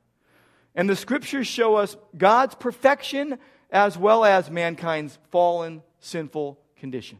And 0.73 0.89
the 0.89 0.95
scriptures 0.95 1.47
show 1.47 1.75
us 1.75 1.95
God's 2.17 2.55
perfection 2.55 3.37
as 3.69 3.97
well 3.97 4.25
as 4.25 4.49
mankind's 4.49 5.17
fallen, 5.31 5.83
sinful 5.99 6.59
condition. 6.77 7.19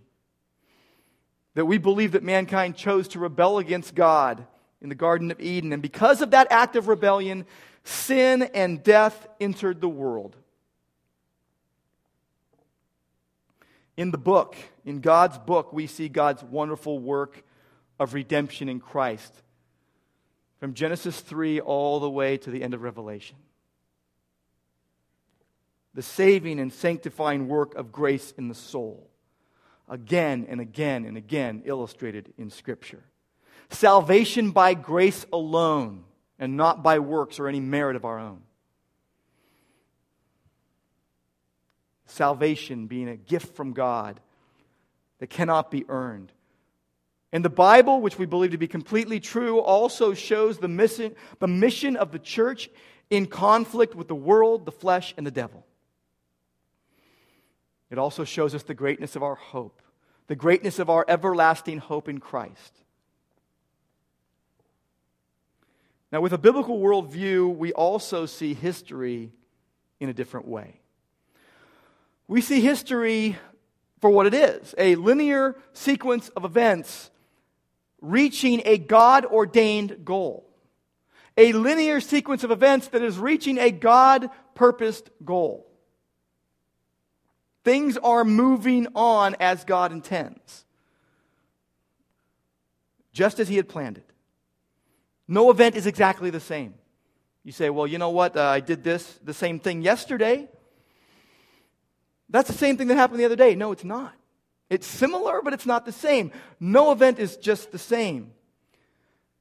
That 1.54 1.66
we 1.66 1.78
believe 1.78 2.14
that 2.14 2.24
mankind 2.24 2.76
chose 2.76 3.10
to 3.10 3.20
rebel 3.20 3.60
against 3.60 3.94
God 3.94 4.46
in 4.82 4.90
the 4.90 4.96
Garden 4.96 5.32
of 5.32 5.40
Eden. 5.40 5.72
And 5.72 5.82
because 5.82 6.22
of 6.22 6.32
that 6.32 6.48
act 6.52 6.76
of 6.76 6.88
rebellion, 6.88 7.46
sin 7.84 8.42
and 8.42 8.84
death 8.84 9.28
entered 9.40 9.82
the 9.82 9.90
world. 9.90 10.36
In 13.98 14.12
the 14.12 14.18
book, 14.18 14.56
in 14.84 15.00
God's 15.00 15.38
book, 15.38 15.72
we 15.72 15.88
see 15.88 16.10
God's 16.10 16.44
wonderful 16.44 17.00
work 17.00 17.44
of 18.00 18.14
redemption 18.14 18.68
in 18.68 18.80
Christ. 18.80 19.34
From 20.60 20.74
Genesis 20.74 21.20
3 21.22 21.62
all 21.62 22.00
the 22.00 22.10
way 22.10 22.38
to 22.38 22.50
the 22.50 22.64
end 22.64 22.74
of 22.74 22.82
Revelation. 22.82 23.38
The 25.94 26.02
saving 26.02 26.60
and 26.60 26.74
sanctifying 26.74 27.48
work 27.48 27.76
of 27.76 27.92
grace 27.92 28.34
in 28.38 28.50
the 28.50 28.56
soul. 28.56 29.10
Again 29.88 30.46
and 30.50 30.60
again 30.60 31.06
and 31.06 31.16
again 31.16 31.62
illustrated 31.66 32.34
in 32.38 32.50
Scripture. 32.50 33.04
Salvation 33.70 34.52
by 34.52 34.74
grace 34.74 35.26
alone 35.32 36.04
and 36.38 36.58
not 36.58 36.84
by 36.84 37.00
works 37.00 37.40
or 37.40 37.48
any 37.48 37.62
merit 37.62 37.96
of 37.96 38.04
our 38.04 38.20
own. 38.20 38.42
Salvation 42.06 42.88
being 42.88 43.10
a 43.10 43.16
gift 43.16 43.56
from 43.56 43.74
God 43.74 44.20
that 45.20 45.30
cannot 45.30 45.72
be 45.72 45.86
earned. 45.90 46.32
And 47.32 47.44
the 47.44 47.50
Bible, 47.50 48.02
which 48.02 48.18
we 48.18 48.26
believe 48.26 48.52
to 48.52 48.58
be 48.58 48.68
completely 48.68 49.20
true, 49.20 49.60
also 49.60 50.14
shows 50.14 50.58
the 50.58 50.68
mission, 50.68 51.16
the 51.40 51.48
mission 51.48 51.96
of 51.96 52.12
the 52.12 52.20
church 52.20 52.70
in 53.10 53.26
conflict 53.26 53.96
with 53.96 54.08
the 54.08 54.16
world, 54.16 54.66
the 54.66 54.72
flesh, 54.72 55.14
and 55.18 55.26
the 55.28 55.32
devil. 55.32 55.66
It 57.90 57.98
also 57.98 58.24
shows 58.24 58.56
us 58.56 58.64
the 58.64 58.74
greatness 58.74 59.16
of 59.16 59.24
our 59.24 59.36
hope, 59.36 59.82
the 60.28 60.36
greatness 60.36 60.80
of 60.80 60.90
our 60.90 61.06
everlasting 61.08 61.80
hope 61.80 62.08
in 62.08 62.20
Christ. 62.20 62.82
Now, 66.12 66.22
with 66.22 66.34
a 66.34 66.38
biblical 66.38 66.80
worldview, 66.80 67.56
we 67.56 67.74
also 67.74 68.26
see 68.26 68.54
history 68.54 69.34
in 70.00 70.10
a 70.10 70.14
different 70.14 70.48
way 70.48 70.80
we 72.28 72.42
see 72.42 72.62
history 72.62 73.38
for 74.02 74.10
what 74.10 74.28
it 74.28 74.34
is 74.34 74.76
a 74.78 74.96
linear 74.96 75.56
sequence 75.74 76.30
of 76.30 76.46
events 76.46 77.10
reaching 78.02 78.62
a 78.66 78.78
God 78.78 79.26
ordained 79.26 80.06
goal. 80.06 80.48
A 81.38 81.52
linear 81.52 82.00
sequence 82.00 82.44
of 82.44 82.52
events 82.52 82.88
that 82.90 83.02
is 83.02 83.18
reaching 83.18 83.58
a 83.58 83.72
God 83.72 84.30
purposed 84.54 85.10
goal. 85.24 85.68
Things 87.64 87.98
are 87.98 88.24
moving 88.24 88.88
on 88.96 89.36
as 89.40 89.64
God 89.66 89.92
intends, 89.92 90.66
just 93.12 93.40
as 93.40 93.48
He 93.48 93.58
had 93.58 93.68
planned 93.68 93.98
it. 93.98 94.10
No 95.28 95.50
event 95.50 95.76
is 95.76 95.88
exactly 95.88 96.30
the 96.30 96.40
same. 96.40 96.76
You 97.44 97.52
say, 97.52 97.70
well, 97.70 97.88
you 97.88 97.98
know 97.98 98.12
what? 98.12 98.38
Uh, 98.38 98.44
I 98.44 98.60
did 98.60 98.84
this, 98.84 99.20
the 99.24 99.34
same 99.34 99.60
thing 99.60 99.82
yesterday. 99.82 100.48
That's 102.30 102.50
the 102.50 102.58
same 102.58 102.78
thing 102.78 102.88
that 102.88 102.98
happened 102.98 103.20
the 103.20 103.26
other 103.26 103.36
day. 103.36 103.56
No, 103.56 103.72
it's 103.72 103.84
not. 103.84 104.14
It's 104.70 104.88
similar, 104.88 105.42
but 105.44 105.54
it's 105.54 105.66
not 105.66 105.86
the 105.86 105.92
same. 105.92 106.32
No 106.60 106.92
event 106.92 107.20
is 107.20 107.38
just 107.38 107.72
the 107.72 107.78
same. 107.78 108.32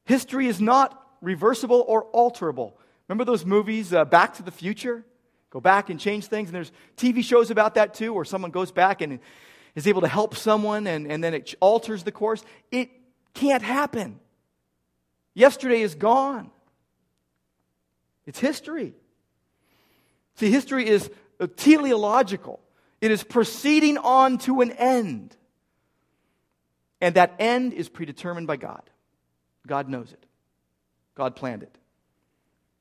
History 0.04 0.48
is 0.48 0.60
not 0.60 1.00
reversible 1.22 1.84
or 1.86 2.06
alterable. 2.12 2.74
Remember 3.08 3.24
those 3.24 3.46
movies, 3.46 3.92
uh, 3.92 4.04
Back 4.04 4.34
to 4.34 4.42
the 4.42 4.50
Future? 4.50 5.04
Go 5.50 5.60
back 5.60 5.88
and 5.88 5.98
change 5.98 6.26
things. 6.26 6.48
And 6.48 6.54
there's 6.54 6.72
TV 6.96 7.22
shows 7.24 7.50
about 7.50 7.76
that 7.76 7.94
too, 7.94 8.12
where 8.12 8.24
someone 8.24 8.50
goes 8.50 8.70
back 8.70 9.00
and 9.00 9.20
is 9.74 9.86
able 9.86 10.02
to 10.02 10.08
help 10.08 10.34
someone 10.34 10.86
and, 10.86 11.10
and 11.10 11.22
then 11.22 11.32
it 11.32 11.54
alters 11.60 12.02
the 12.02 12.12
course. 12.12 12.42
It 12.70 12.90
can't 13.32 13.62
happen. 13.62 14.20
Yesterday 15.32 15.80
is 15.80 15.94
gone. 15.94 16.50
It's 18.26 18.38
history. 18.38 18.94
See, 20.36 20.50
history 20.50 20.88
is 20.88 21.10
teleological. 21.56 22.60
It 23.04 23.10
is 23.10 23.22
proceeding 23.22 23.98
on 23.98 24.38
to 24.38 24.62
an 24.62 24.72
end. 24.72 25.36
And 27.02 27.16
that 27.16 27.34
end 27.38 27.74
is 27.74 27.90
predetermined 27.90 28.46
by 28.46 28.56
God. 28.56 28.80
God 29.66 29.90
knows 29.90 30.10
it. 30.10 30.24
God 31.14 31.36
planned 31.36 31.62
it. 31.62 31.76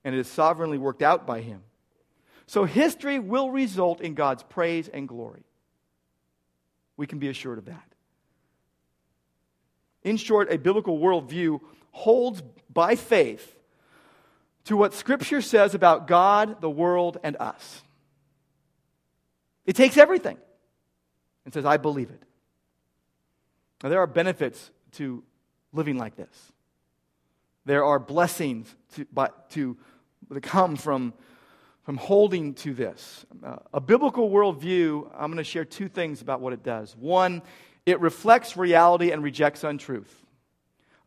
And 0.06 0.16
it 0.16 0.20
is 0.20 0.30
sovereignly 0.30 0.78
worked 0.78 1.02
out 1.02 1.28
by 1.28 1.42
Him. 1.42 1.62
So 2.46 2.64
history 2.64 3.20
will 3.20 3.52
result 3.52 4.00
in 4.00 4.14
God's 4.14 4.44
praise 4.44 4.88
and 4.88 5.10
glory. 5.10 5.44
We 6.96 7.06
can 7.06 7.20
be 7.20 7.28
assured 7.28 7.58
of 7.58 7.66
that. 7.66 7.94
In 10.04 10.16
short, 10.16 10.50
a 10.54 10.58
biblical 10.58 11.00
worldview 11.00 11.60
holds 11.92 12.42
by 12.72 12.96
faith 12.96 13.58
to 14.64 14.78
what 14.78 14.94
Scripture 14.94 15.42
says 15.42 15.76
about 15.76 16.08
God, 16.08 16.62
the 16.62 16.70
world, 16.70 17.18
and 17.24 17.36
us. 17.42 17.83
It 19.66 19.76
takes 19.76 19.98
everything 19.98 20.38
and 21.46 21.54
says, 21.54 21.66
I 21.66 21.78
believe 21.78 22.10
it. 22.10 22.22
Now, 23.82 23.90
there 23.90 24.00
are 24.00 24.08
benefits 24.08 24.72
to 24.94 25.24
living 25.74 25.98
like 25.98 26.16
this. 26.16 26.52
There 27.66 27.84
are 27.84 28.00
blessings 28.00 28.74
to, 28.96 29.06
but, 29.12 29.50
to, 29.52 29.78
that 30.30 30.42
come 30.42 30.76
from, 30.76 31.14
from 31.84 31.98
holding 31.98 32.54
to 32.56 32.74
this. 32.74 33.26
Uh, 33.44 33.58
a 33.74 33.82
biblical 33.82 34.30
worldview, 34.30 35.10
I'm 35.14 35.28
going 35.28 35.38
to 35.38 35.44
share 35.44 35.66
two 35.66 35.88
things 35.88 36.22
about 36.22 36.42
what 36.42 36.54
it 36.54 36.64
does. 36.64 36.96
One, 36.98 37.42
it 37.86 38.00
reflects 38.00 38.56
reality 38.56 39.12
and 39.12 39.24
rejects 39.24 39.64
untruth. 39.64 40.24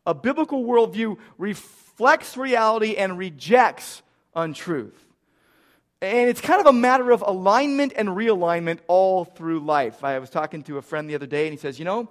A 0.05 0.13
biblical 0.13 0.63
worldview 0.63 1.17
reflects 1.37 2.37
reality 2.37 2.95
and 2.95 3.17
rejects 3.17 4.01
untruth. 4.35 5.06
And 6.01 6.29
it's 6.29 6.41
kind 6.41 6.61
of 6.61 6.67
a 6.67 6.73
matter 6.73 7.11
of 7.11 7.23
alignment 7.25 7.93
and 7.95 8.09
realignment 8.09 8.79
all 8.87 9.25
through 9.25 9.61
life. 9.61 10.03
I 10.03 10.19
was 10.19 10.29
talking 10.29 10.61
to 10.63 10.77
a 10.77 10.81
friend 10.81 11.09
the 11.09 11.15
other 11.15 11.25
day, 11.25 11.47
and 11.47 11.53
he 11.53 11.57
says, 11.57 11.79
You 11.79 11.85
know, 11.85 12.09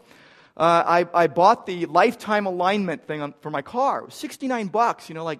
uh, 0.56 0.82
I, 0.86 1.06
I 1.14 1.26
bought 1.28 1.66
the 1.66 1.86
lifetime 1.86 2.46
alignment 2.46 3.06
thing 3.06 3.22
on, 3.22 3.34
for 3.40 3.50
my 3.50 3.62
car. 3.62 4.00
It 4.00 4.06
was 4.06 4.14
69 4.14 4.68
bucks, 4.68 5.08
you 5.08 5.14
know, 5.14 5.22
like 5.22 5.38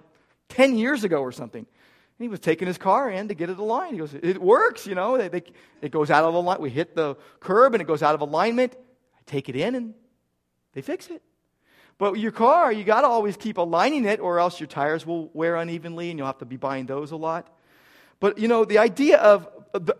10 0.49 0.77
years 0.77 1.03
ago 1.03 1.21
or 1.21 1.33
something. 1.33 1.59
And 1.59 2.23
he 2.23 2.29
was 2.29 2.39
taking 2.39 2.67
his 2.67 2.77
car 2.77 3.09
in 3.09 3.27
to 3.27 3.33
get 3.33 3.49
it 3.49 3.59
aligned. 3.59 3.93
He 3.93 3.99
goes, 3.99 4.13
It 4.13 4.41
works, 4.41 4.87
you 4.87 4.95
know, 4.95 5.17
they, 5.17 5.27
they, 5.27 5.43
it 5.81 5.91
goes 5.91 6.09
out 6.09 6.23
of 6.23 6.33
alignment. 6.33 6.61
We 6.61 6.69
hit 6.69 6.95
the 6.95 7.17
curb 7.41 7.73
and 7.73 7.81
it 7.81 7.85
goes 7.85 8.01
out 8.01 8.15
of 8.15 8.21
alignment. 8.21 8.75
I 8.77 9.19
take 9.25 9.49
it 9.49 9.57
in 9.57 9.75
and 9.75 9.93
they 10.71 10.81
fix 10.81 11.09
it. 11.09 11.21
But 11.97 12.13
your 12.13 12.31
car, 12.31 12.71
you 12.71 12.85
got 12.85 13.01
to 13.01 13.07
always 13.07 13.35
keep 13.35 13.57
aligning 13.57 14.05
it, 14.05 14.19
or 14.19 14.39
else 14.39 14.59
your 14.59 14.67
tires 14.67 15.05
will 15.05 15.31
wear 15.33 15.55
unevenly 15.57 16.11
and 16.11 16.17
you'll 16.17 16.27
have 16.27 16.37
to 16.37 16.45
be 16.45 16.55
buying 16.55 16.85
those 16.85 17.11
a 17.11 17.17
lot. 17.17 17.51
But, 18.19 18.37
you 18.37 18.47
know, 18.47 18.65
the 18.65 18.79
idea 18.79 19.17
of 19.17 19.47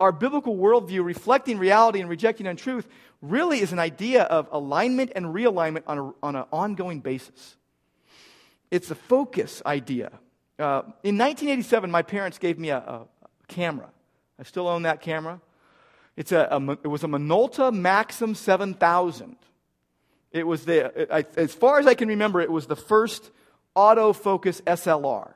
our 0.00 0.12
biblical 0.12 0.56
worldview 0.56 1.04
reflecting 1.04 1.58
reality 1.58 2.00
and 2.00 2.08
rejecting 2.08 2.46
untruth 2.46 2.88
really 3.20 3.60
is 3.60 3.72
an 3.72 3.78
idea 3.78 4.24
of 4.24 4.48
alignment 4.52 5.12
and 5.14 5.26
realignment 5.26 5.82
on, 5.86 5.98
a, 5.98 6.12
on 6.22 6.36
an 6.36 6.44
ongoing 6.52 7.00
basis. 7.00 7.56
It's 8.70 8.90
a 8.90 8.94
focus 8.94 9.62
idea. 9.64 10.12
Uh, 10.58 10.82
in 11.02 11.16
1987, 11.16 11.90
my 11.90 12.02
parents 12.02 12.38
gave 12.38 12.58
me 12.58 12.70
a, 12.70 12.78
a, 12.78 13.06
camera. 13.46 13.88
I 14.38 14.42
still 14.42 14.68
own 14.68 14.82
that 14.82 15.00
camera. 15.00 15.40
It's 16.16 16.32
a, 16.32 16.48
a, 16.50 16.72
it 16.72 16.88
was 16.88 17.04
a 17.04 17.06
Minolta 17.06 17.72
Maxxum 17.72 18.36
7000. 18.36 19.36
It 20.32 20.46
was 20.46 20.64
the, 20.64 21.10
as 21.36 21.54
far 21.54 21.78
as 21.78 21.86
I 21.86 21.94
can 21.94 22.08
remember, 22.08 22.40
it 22.40 22.50
was 22.50 22.66
the 22.66 22.76
first 22.76 23.30
autofocus 23.74 24.60
SLR. 24.62 25.32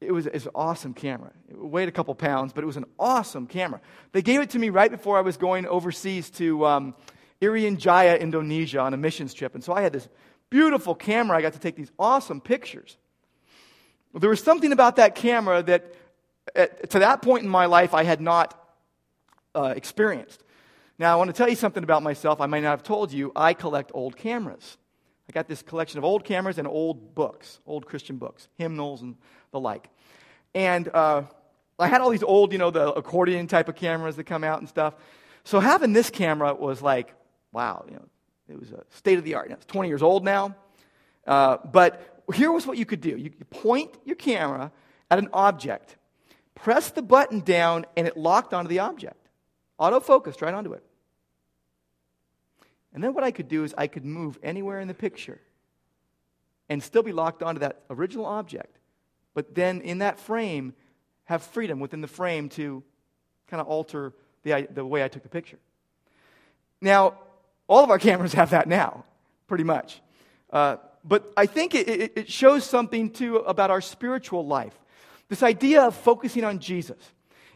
It 0.00 0.12
was, 0.12 0.26
it 0.26 0.32
was 0.32 0.46
an 0.46 0.52
awesome 0.54 0.94
camera. 0.94 1.30
It 1.48 1.58
weighed 1.58 1.88
a 1.88 1.92
couple 1.92 2.14
pounds, 2.14 2.52
but 2.54 2.64
it 2.64 2.66
was 2.66 2.78
an 2.78 2.86
awesome 2.98 3.46
camera. 3.46 3.80
They 4.12 4.22
gave 4.22 4.40
it 4.40 4.50
to 4.50 4.58
me 4.58 4.70
right 4.70 4.90
before 4.90 5.18
I 5.18 5.20
was 5.20 5.36
going 5.36 5.66
overseas 5.66 6.30
to 6.30 6.64
um, 6.64 6.94
Irian 7.42 7.76
Jaya, 7.76 8.16
Indonesia 8.16 8.80
on 8.80 8.94
a 8.94 8.96
missions 8.96 9.34
trip. 9.34 9.54
And 9.54 9.62
so 9.62 9.74
I 9.74 9.82
had 9.82 9.92
this 9.92 10.08
beautiful 10.48 10.94
camera. 10.94 11.36
I 11.36 11.42
got 11.42 11.52
to 11.52 11.60
take 11.60 11.76
these 11.76 11.92
awesome 11.98 12.40
pictures. 12.40 12.96
There 14.14 14.30
was 14.30 14.42
something 14.42 14.72
about 14.72 14.96
that 14.96 15.14
camera 15.14 15.62
that, 15.64 15.94
at, 16.54 16.90
to 16.90 17.00
that 17.00 17.20
point 17.20 17.44
in 17.44 17.50
my 17.50 17.66
life, 17.66 17.92
I 17.92 18.02
had 18.02 18.20
not 18.20 18.58
uh, 19.54 19.74
experienced. 19.76 20.42
Now, 20.98 21.12
I 21.12 21.16
want 21.16 21.28
to 21.28 21.34
tell 21.34 21.48
you 21.48 21.56
something 21.56 21.82
about 21.82 22.02
myself 22.02 22.40
I 22.40 22.46
might 22.46 22.62
not 22.62 22.70
have 22.70 22.82
told 22.82 23.12
you. 23.12 23.32
I 23.36 23.54
collect 23.54 23.90
old 23.94 24.16
cameras. 24.16 24.76
I 25.30 25.32
got 25.32 25.46
this 25.46 25.62
collection 25.62 25.96
of 25.96 26.04
old 26.04 26.24
cameras 26.24 26.58
and 26.58 26.66
old 26.66 27.14
books, 27.14 27.60
old 27.64 27.86
Christian 27.86 28.16
books, 28.16 28.48
hymnals 28.58 29.00
and 29.00 29.14
the 29.52 29.60
like. 29.60 29.88
And 30.56 30.88
uh, 30.88 31.22
I 31.78 31.86
had 31.86 32.00
all 32.00 32.10
these 32.10 32.24
old, 32.24 32.50
you 32.50 32.58
know, 32.58 32.72
the 32.72 32.90
accordion 32.94 33.46
type 33.46 33.68
of 33.68 33.76
cameras 33.76 34.16
that 34.16 34.24
come 34.24 34.42
out 34.42 34.58
and 34.58 34.68
stuff. 34.68 34.94
So 35.44 35.60
having 35.60 35.92
this 35.92 36.10
camera 36.10 36.52
was 36.52 36.82
like, 36.82 37.14
wow, 37.52 37.84
you 37.86 37.94
know, 37.94 38.04
it 38.48 38.58
was 38.58 38.72
a 38.72 38.82
state 38.90 39.18
of 39.18 39.24
the 39.24 39.36
art. 39.36 39.52
It's 39.52 39.66
20 39.66 39.88
years 39.88 40.02
old 40.02 40.24
now. 40.24 40.56
Uh, 41.24 41.58
but 41.64 42.24
here 42.34 42.50
was 42.50 42.66
what 42.66 42.76
you 42.76 42.84
could 42.84 43.00
do 43.00 43.16
you 43.16 43.30
point 43.50 43.96
your 44.04 44.16
camera 44.16 44.72
at 45.12 45.20
an 45.20 45.28
object, 45.32 45.94
press 46.56 46.90
the 46.90 47.02
button 47.02 47.38
down, 47.38 47.86
and 47.96 48.08
it 48.08 48.16
locked 48.16 48.52
onto 48.52 48.68
the 48.68 48.80
object. 48.80 49.28
Auto 49.78 50.00
focused 50.00 50.42
right 50.42 50.54
onto 50.54 50.72
it. 50.72 50.82
And 52.92 53.02
then 53.02 53.14
what 53.14 53.24
I 53.24 53.30
could 53.30 53.48
do 53.48 53.64
is 53.64 53.74
I 53.76 53.86
could 53.86 54.04
move 54.04 54.38
anywhere 54.42 54.80
in 54.80 54.88
the 54.88 54.94
picture 54.94 55.40
and 56.68 56.82
still 56.82 57.02
be 57.02 57.12
locked 57.12 57.42
onto 57.42 57.60
that 57.60 57.82
original 57.90 58.26
object. 58.26 58.78
But 59.34 59.54
then 59.54 59.80
in 59.80 59.98
that 59.98 60.18
frame, 60.18 60.74
have 61.24 61.42
freedom 61.42 61.78
within 61.78 62.00
the 62.00 62.08
frame 62.08 62.48
to 62.50 62.82
kind 63.48 63.60
of 63.60 63.68
alter 63.68 64.12
the, 64.42 64.66
the 64.72 64.84
way 64.84 65.04
I 65.04 65.08
took 65.08 65.22
the 65.22 65.28
picture. 65.28 65.58
Now, 66.80 67.14
all 67.68 67.84
of 67.84 67.90
our 67.90 67.98
cameras 68.08 68.32
have 68.32 68.50
that 68.50 68.68
now, 68.68 69.04
pretty 69.46 69.64
much. 69.64 70.00
Uh, 70.52 70.76
but 71.04 71.32
I 71.36 71.46
think 71.46 71.74
it, 71.74 71.88
it, 71.88 72.12
it 72.16 72.30
shows 72.30 72.64
something 72.64 73.10
too 73.10 73.36
about 73.36 73.70
our 73.70 73.80
spiritual 73.80 74.46
life. 74.46 74.74
This 75.28 75.42
idea 75.42 75.82
of 75.82 75.94
focusing 75.94 76.44
on 76.44 76.58
Jesus. 76.58 76.98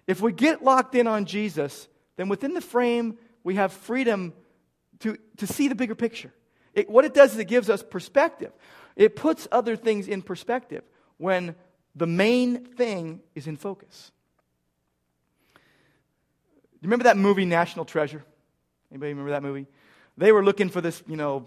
If 0.06 0.20
we 0.20 0.32
get 0.32 0.62
locked 0.62 0.94
in 0.94 1.06
on 1.06 1.24
Jesus, 1.24 1.88
then 2.16 2.28
within 2.28 2.54
the 2.54 2.60
frame, 2.60 3.18
we 3.42 3.56
have 3.56 3.72
freedom 3.72 4.32
to, 5.00 5.16
to 5.38 5.46
see 5.46 5.68
the 5.68 5.74
bigger 5.74 5.94
picture. 5.94 6.32
It, 6.72 6.88
what 6.90 7.04
it 7.04 7.14
does 7.14 7.32
is 7.32 7.38
it 7.38 7.44
gives 7.46 7.70
us 7.70 7.82
perspective. 7.82 8.52
It 8.96 9.16
puts 9.16 9.48
other 9.50 9.76
things 9.76 10.08
in 10.08 10.22
perspective 10.22 10.82
when 11.18 11.54
the 11.94 12.06
main 12.06 12.64
thing 12.64 13.20
is 13.34 13.46
in 13.46 13.56
focus. 13.56 14.10
You 15.54 16.88
remember 16.88 17.04
that 17.04 17.16
movie, 17.16 17.44
National 17.44 17.84
Treasure? 17.84 18.24
Anybody 18.90 19.12
remember 19.12 19.30
that 19.30 19.42
movie? 19.42 19.66
They 20.16 20.32
were 20.32 20.44
looking 20.44 20.68
for 20.68 20.80
this, 20.80 21.02
you 21.06 21.16
know, 21.16 21.46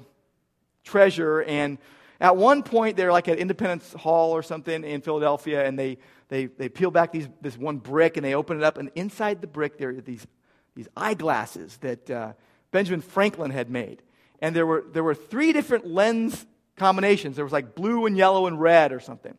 treasure, 0.83 1.41
and 1.43 1.77
at 2.19 2.35
one 2.35 2.63
point 2.63 2.97
they're 2.97 3.11
like 3.11 3.27
at 3.27 3.37
Independence 3.37 3.93
Hall 3.93 4.31
or 4.31 4.41
something 4.41 4.83
in 4.83 5.01
Philadelphia, 5.01 5.65
and 5.65 5.77
they, 5.77 5.97
they, 6.29 6.45
they 6.47 6.69
peel 6.69 6.91
back 6.91 7.11
these, 7.11 7.27
this 7.41 7.57
one 7.57 7.77
brick 7.77 8.17
and 8.17 8.25
they 8.25 8.33
open 8.33 8.57
it 8.57 8.63
up, 8.63 8.77
and 8.77 8.89
inside 8.95 9.41
the 9.41 9.47
brick 9.47 9.77
there 9.77 9.89
are 9.89 10.01
these, 10.01 10.25
these 10.75 10.87
eyeglasses 10.97 11.77
that 11.77 12.09
uh, 12.09 12.33
Benjamin 12.71 13.01
Franklin 13.01 13.51
had 13.51 13.69
made. 13.69 14.01
And 14.41 14.55
there 14.55 14.65
were, 14.65 14.83
there 14.91 15.03
were 15.03 15.15
three 15.15 15.53
different 15.53 15.87
lens 15.87 16.45
combinations. 16.75 17.35
There 17.35 17.45
was 17.45 17.51
like 17.51 17.75
blue 17.75 18.05
and 18.05 18.15
yellow 18.15 18.47
and 18.47 18.61
red 18.61 18.91
or 18.91 18.99
something. 18.99 19.35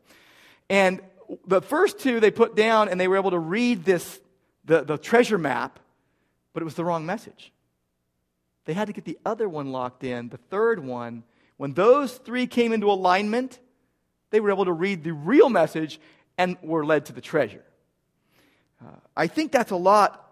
And 0.68 1.00
the 1.46 1.62
first 1.62 1.98
two 2.00 2.20
they 2.20 2.30
put 2.30 2.56
down 2.56 2.88
and 2.88 3.00
they 3.00 3.08
were 3.08 3.16
able 3.16 3.30
to 3.30 3.38
read 3.38 3.84
this, 3.84 4.20
the, 4.64 4.82
the 4.82 4.98
treasure 4.98 5.38
map, 5.38 5.78
but 6.52 6.62
it 6.62 6.64
was 6.64 6.74
the 6.74 6.84
wrong 6.84 7.06
message. 7.06 7.52
They 8.64 8.74
had 8.74 8.88
to 8.88 8.92
get 8.92 9.04
the 9.04 9.18
other 9.24 9.48
one 9.48 9.72
locked 9.72 10.04
in, 10.04 10.28
the 10.28 10.36
third 10.36 10.84
one. 10.84 11.22
When 11.56 11.72
those 11.74 12.14
three 12.18 12.46
came 12.46 12.72
into 12.72 12.90
alignment, 12.90 13.58
they 14.30 14.40
were 14.40 14.50
able 14.50 14.66
to 14.66 14.72
read 14.72 15.04
the 15.04 15.12
real 15.12 15.48
message 15.48 16.00
and 16.36 16.56
were 16.62 16.84
led 16.84 17.06
to 17.06 17.12
the 17.12 17.20
treasure. 17.20 17.64
Uh, 18.84 18.90
I 19.16 19.26
think 19.26 19.52
that's 19.52 19.70
a 19.70 19.76
lot 19.76 20.24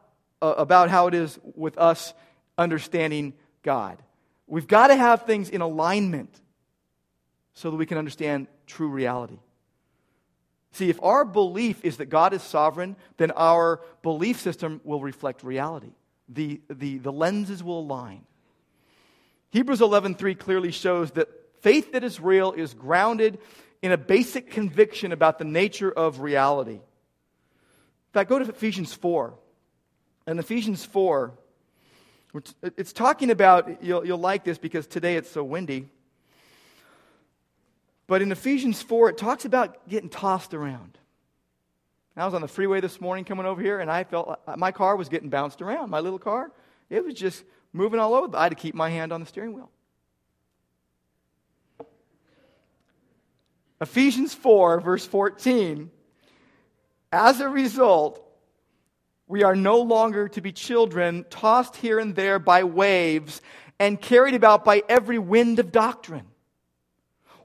uh, 0.42 0.54
about 0.58 0.90
how 0.90 1.06
it 1.06 1.14
is 1.14 1.38
with 1.54 1.78
us 1.78 2.12
understanding 2.58 3.34
God. 3.62 4.02
We've 4.46 4.66
got 4.66 4.88
to 4.88 4.96
have 4.96 5.22
things 5.22 5.48
in 5.48 5.60
alignment 5.60 6.40
so 7.54 7.70
that 7.70 7.76
we 7.76 7.86
can 7.86 7.98
understand 7.98 8.46
true 8.66 8.88
reality. 8.88 9.38
See, 10.72 10.90
if 10.90 11.02
our 11.02 11.24
belief 11.24 11.84
is 11.84 11.96
that 11.96 12.06
God 12.06 12.34
is 12.34 12.42
sovereign, 12.42 12.96
then 13.16 13.30
our 13.30 13.80
belief 14.02 14.40
system 14.40 14.80
will 14.84 15.00
reflect 15.00 15.42
reality. 15.42 15.92
The, 16.28 16.60
the, 16.68 16.98
the 16.98 17.12
lenses 17.12 17.62
will 17.62 17.80
align. 17.80 18.24
Hebrews 19.50 19.80
11:3 19.80 20.38
clearly 20.38 20.70
shows 20.70 21.12
that 21.12 21.28
faith 21.62 21.92
that 21.92 22.04
is 22.04 22.20
real 22.20 22.52
is 22.52 22.74
grounded 22.74 23.38
in 23.80 23.92
a 23.92 23.96
basic 23.96 24.50
conviction 24.50 25.12
about 25.12 25.38
the 25.38 25.44
nature 25.44 25.90
of 25.90 26.20
reality. 26.20 26.74
In 26.74 26.80
fact, 28.12 28.28
go 28.28 28.38
to 28.38 28.48
Ephesians 28.48 28.92
4. 28.92 29.34
In 30.26 30.38
Ephesians 30.38 30.84
4, 30.84 31.32
it's 32.62 32.92
talking 32.92 33.30
about, 33.30 33.82
you'll, 33.82 34.04
you'll 34.06 34.18
like 34.18 34.44
this 34.44 34.58
because 34.58 34.86
today 34.86 35.16
it's 35.16 35.30
so 35.30 35.44
windy. 35.44 35.88
But 38.06 38.22
in 38.22 38.30
Ephesians 38.30 38.82
4, 38.82 39.10
it 39.10 39.18
talks 39.18 39.44
about 39.44 39.88
getting 39.88 40.08
tossed 40.08 40.54
around. 40.54 40.98
I 42.16 42.24
was 42.24 42.32
on 42.32 42.40
the 42.40 42.48
freeway 42.48 42.80
this 42.80 42.98
morning 42.98 43.24
coming 43.26 43.44
over 43.44 43.60
here, 43.60 43.80
and 43.80 43.90
I 43.90 44.04
felt 44.04 44.40
uh, 44.46 44.56
my 44.56 44.72
car 44.72 44.96
was 44.96 45.10
getting 45.10 45.28
bounced 45.28 45.60
around. 45.60 45.90
My 45.90 46.00
little 46.00 46.18
car, 46.18 46.50
it 46.88 47.04
was 47.04 47.14
just 47.14 47.44
moving 47.74 48.00
all 48.00 48.14
over. 48.14 48.34
I 48.36 48.44
had 48.44 48.48
to 48.48 48.54
keep 48.54 48.74
my 48.74 48.88
hand 48.88 49.12
on 49.12 49.20
the 49.20 49.26
steering 49.26 49.52
wheel. 49.52 49.70
Ephesians 53.80 54.32
4, 54.32 54.80
verse 54.80 55.04
14. 55.04 55.90
As 57.12 57.40
a 57.40 57.48
result, 57.48 58.25
we 59.28 59.42
are 59.42 59.56
no 59.56 59.78
longer 59.78 60.28
to 60.28 60.40
be 60.40 60.52
children 60.52 61.24
tossed 61.30 61.76
here 61.76 61.98
and 61.98 62.14
there 62.14 62.38
by 62.38 62.64
waves 62.64 63.40
and 63.78 64.00
carried 64.00 64.34
about 64.34 64.64
by 64.64 64.82
every 64.88 65.18
wind 65.18 65.58
of 65.58 65.72
doctrine. 65.72 66.26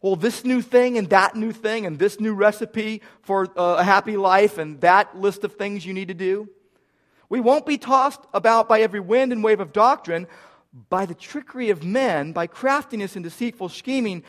Well, 0.01 0.15
this 0.15 0.43
new 0.45 0.61
thing 0.61 0.97
and 0.97 1.09
that 1.09 1.35
new 1.35 1.51
thing 1.51 1.85
and 1.85 1.99
this 1.99 2.19
new 2.19 2.33
recipe 2.33 3.01
for 3.21 3.47
uh, 3.57 3.77
a 3.79 3.83
happy 3.83 4.17
life 4.17 4.57
and 4.57 4.81
that 4.81 5.17
list 5.17 5.43
of 5.43 5.53
things 5.53 5.85
you 5.85 5.93
need 5.93 6.07
to 6.07 6.13
do. 6.13 6.49
We 7.29 7.39
won't 7.39 7.65
be 7.65 7.77
tossed 7.77 8.21
about 8.33 8.67
by 8.67 8.81
every 8.81 8.99
wind 8.99 9.31
and 9.31 9.43
wave 9.43 9.59
of 9.59 9.71
doctrine, 9.71 10.27
by 10.89 11.05
the 11.05 11.13
trickery 11.13 11.69
of 11.69 11.83
men, 11.83 12.31
by 12.33 12.47
craftiness 12.47 13.15
and 13.15 13.23
deceitful 13.23 13.69
scheming, 13.69 14.23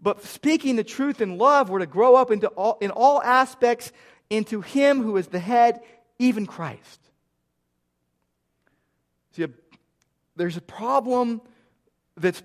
but 0.00 0.24
speaking 0.24 0.76
the 0.76 0.84
truth 0.84 1.20
in 1.20 1.38
love, 1.38 1.70
we're 1.70 1.78
to 1.80 1.86
grow 1.86 2.16
up 2.16 2.30
into 2.30 2.48
all, 2.48 2.78
in 2.80 2.90
all 2.90 3.22
aspects 3.22 3.92
into 4.30 4.60
Him 4.60 5.02
who 5.02 5.16
is 5.16 5.28
the 5.28 5.38
head, 5.38 5.80
even 6.18 6.46
Christ. 6.46 7.00
See, 9.32 9.44
a, 9.44 9.50
there's 10.34 10.56
a 10.56 10.62
problem 10.62 11.40
that's 12.16 12.42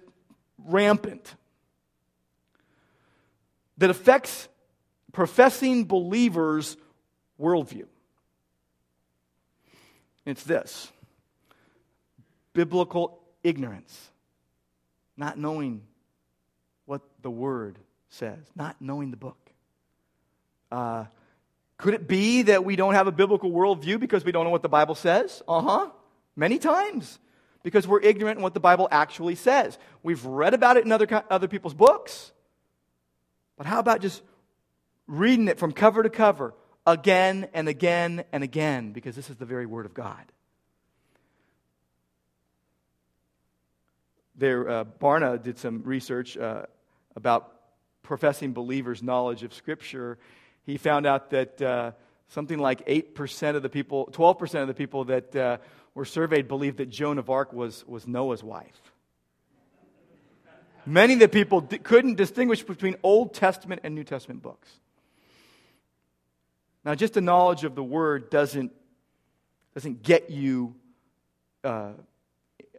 rampant 0.58 1.36
that 3.78 3.90
affects 3.90 4.48
professing 5.12 5.86
believers' 5.86 6.78
worldview. 7.40 7.86
It's 10.26 10.44
this 10.44 10.92
biblical 12.54 13.20
ignorance, 13.44 14.12
not 15.18 15.38
knowing 15.38 15.82
what 16.86 17.02
the 17.22 17.32
Word 17.32 17.80
says, 18.10 18.40
not 18.56 18.76
knowing 18.82 19.12
the 19.12 19.18
book. 19.18 19.38
Uh, 20.72 21.06
could 21.82 21.96
it 21.96 22.08
be 22.08 22.44
that 22.44 22.64
we 22.64 22.76
don't 22.76 22.94
have 22.94 23.08
a 23.08 23.12
biblical 23.12 23.52
worldview 23.52 24.00
because 24.00 24.24
we 24.24 24.32
don't 24.32 24.44
know 24.46 24.52
what 24.52 24.62
the 24.62 24.70
Bible 24.70 24.94
says? 24.94 25.42
Uh 25.48 25.62
huh. 25.62 25.90
Many 26.36 26.60
times. 26.60 27.20
Because 27.64 27.88
we're 27.88 28.02
ignorant 28.02 28.38
in 28.38 28.44
what 28.44 28.54
the 28.54 28.60
Bible 28.60 28.88
actually 28.92 29.36
says. 29.36 29.78
We've 30.04 30.24
read 30.24 30.54
about 30.54 30.78
it 30.78 30.86
in 30.86 30.92
other, 30.92 31.24
other 31.30 31.48
people's 31.48 31.74
books. 31.74 32.32
But 33.58 33.66
how 33.66 33.80
about 33.80 34.00
just 34.00 34.22
reading 35.08 35.48
it 35.48 35.58
from 35.58 35.72
cover 35.72 36.04
to 36.04 36.10
cover 36.10 36.54
again 36.86 37.50
and 37.54 37.68
again 37.68 38.26
and 38.32 38.44
again? 38.44 38.92
Because 38.92 39.16
this 39.16 39.32
is 39.32 39.38
the 39.38 39.46
very 39.46 39.66
Word 39.66 39.88
of 39.88 39.96
God. 39.96 40.24
There, 44.36 44.70
uh, 44.70 44.84
Barna 44.86 45.42
did 45.42 45.58
some 45.58 45.82
research 45.84 46.38
uh, 46.38 46.64
about 47.16 47.54
professing 48.04 48.54
believers' 48.54 49.02
knowledge 49.02 49.44
of 49.44 49.54
Scripture, 49.54 50.20
he 50.66 50.78
found 50.78 51.06
out 51.06 51.32
that 51.32 51.62
uh, 51.62 51.92
something 52.30 52.60
like 52.60 52.86
8% 52.86 53.56
of 53.56 53.64
the 53.64 53.70
people, 53.70 54.10
12% 54.12 54.62
of 54.62 54.68
the 54.68 54.74
people 54.74 55.06
that 55.06 55.36
uh, 55.36 55.58
were 55.94 56.06
surveyed 56.06 56.48
believed 56.48 56.78
that 56.78 56.90
Joan 56.90 57.18
of 57.18 57.30
Arc 57.30 57.54
was, 57.54 57.86
was 57.88 58.08
Noah's 58.08 58.44
wife. 58.44 58.82
Many 60.86 61.14
of 61.14 61.20
the 61.20 61.28
people 61.28 61.62
d- 61.62 61.78
couldn't 61.78 62.16
distinguish 62.16 62.64
between 62.64 62.96
Old 63.04 63.34
Testament 63.34 63.82
and 63.84 63.94
New 63.94 64.04
Testament 64.04 64.42
books. 64.42 64.70
Now, 66.84 66.96
just 66.96 67.18
a 67.18 67.22
knowledge 67.22 67.64
of 67.64 67.76
the 67.76 67.84
Word 67.84 68.30
doesn't, 68.30 68.72
doesn't 69.76 70.02
get 70.02 70.32
you 70.32 70.76
uh, 71.64 71.92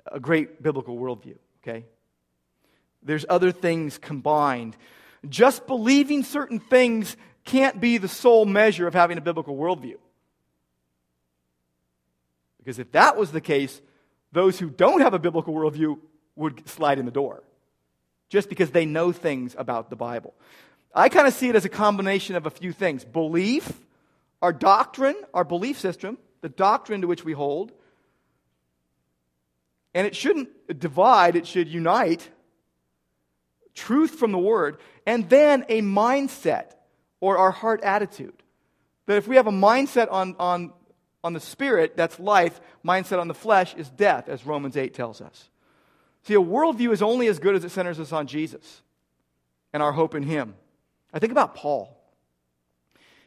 a 0.06 0.18
great 0.18 0.62
biblical 0.62 0.96
worldview, 0.96 1.36
okay? 1.62 1.84
There's 3.02 3.24
other 3.28 3.52
things 3.52 3.98
combined. 3.98 4.76
Just 5.28 5.66
believing 5.66 6.24
certain 6.24 6.58
things 6.58 7.16
can't 7.44 7.80
be 7.80 7.98
the 7.98 8.08
sole 8.08 8.44
measure 8.44 8.86
of 8.86 8.94
having 8.94 9.18
a 9.18 9.20
biblical 9.20 9.56
worldview. 9.56 9.96
Because 12.58 12.78
if 12.78 12.92
that 12.92 13.16
was 13.16 13.32
the 13.32 13.40
case, 13.40 13.80
those 14.30 14.58
who 14.58 14.70
don't 14.70 15.00
have 15.00 15.14
a 15.14 15.18
biblical 15.18 15.54
worldview 15.54 15.98
would 16.36 16.68
slide 16.68 16.98
in 16.98 17.04
the 17.04 17.10
door 17.10 17.42
just 18.28 18.48
because 18.48 18.70
they 18.70 18.86
know 18.86 19.12
things 19.12 19.54
about 19.58 19.90
the 19.90 19.96
Bible. 19.96 20.32
I 20.94 21.08
kind 21.08 21.26
of 21.26 21.34
see 21.34 21.48
it 21.48 21.56
as 21.56 21.64
a 21.64 21.68
combination 21.68 22.36
of 22.36 22.46
a 22.46 22.50
few 22.50 22.72
things 22.72 23.04
belief, 23.04 23.70
our 24.40 24.52
doctrine, 24.52 25.16
our 25.34 25.44
belief 25.44 25.78
system, 25.78 26.18
the 26.40 26.48
doctrine 26.48 27.02
to 27.02 27.06
which 27.06 27.24
we 27.24 27.32
hold. 27.32 27.72
And 29.94 30.06
it 30.06 30.16
shouldn't 30.16 30.78
divide, 30.78 31.36
it 31.36 31.46
should 31.46 31.68
unite 31.68 32.28
truth 33.74 34.14
from 34.16 34.32
the 34.32 34.38
Word, 34.38 34.78
and 35.06 35.28
then 35.28 35.64
a 35.68 35.80
mindset 35.80 36.72
or 37.22 37.38
our 37.38 37.52
heart 37.52 37.80
attitude. 37.84 38.34
That 39.06 39.16
if 39.16 39.28
we 39.28 39.36
have 39.36 39.46
a 39.46 39.52
mindset 39.52 40.08
on, 40.10 40.34
on, 40.40 40.72
on 41.22 41.32
the 41.32 41.40
spirit, 41.40 41.96
that's 41.96 42.18
life, 42.18 42.60
mindset 42.84 43.20
on 43.20 43.28
the 43.28 43.34
flesh 43.34 43.74
is 43.76 43.88
death, 43.88 44.28
as 44.28 44.44
Romans 44.44 44.76
8 44.76 44.92
tells 44.92 45.20
us. 45.20 45.48
See, 46.24 46.34
a 46.34 46.40
worldview 46.40 46.92
is 46.92 47.00
only 47.00 47.28
as 47.28 47.38
good 47.38 47.54
as 47.54 47.64
it 47.64 47.70
centers 47.70 48.00
us 48.00 48.12
on 48.12 48.26
Jesus 48.26 48.82
and 49.72 49.82
our 49.82 49.92
hope 49.92 50.16
in 50.16 50.24
Him. 50.24 50.54
I 51.14 51.20
think 51.20 51.30
about 51.30 51.54
Paul. 51.54 51.96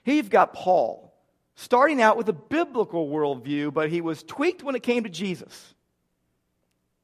Here 0.04 0.16
you've 0.16 0.30
got 0.30 0.54
Paul 0.54 1.14
starting 1.56 2.02
out 2.02 2.18
with 2.18 2.28
a 2.28 2.34
biblical 2.34 3.08
worldview, 3.08 3.74
but 3.74 3.90
he 3.90 4.02
was 4.02 4.24
tweaked 4.24 4.62
when 4.62 4.76
it 4.76 4.84
came 4.84 5.04
to 5.04 5.10
Jesus. 5.10 5.74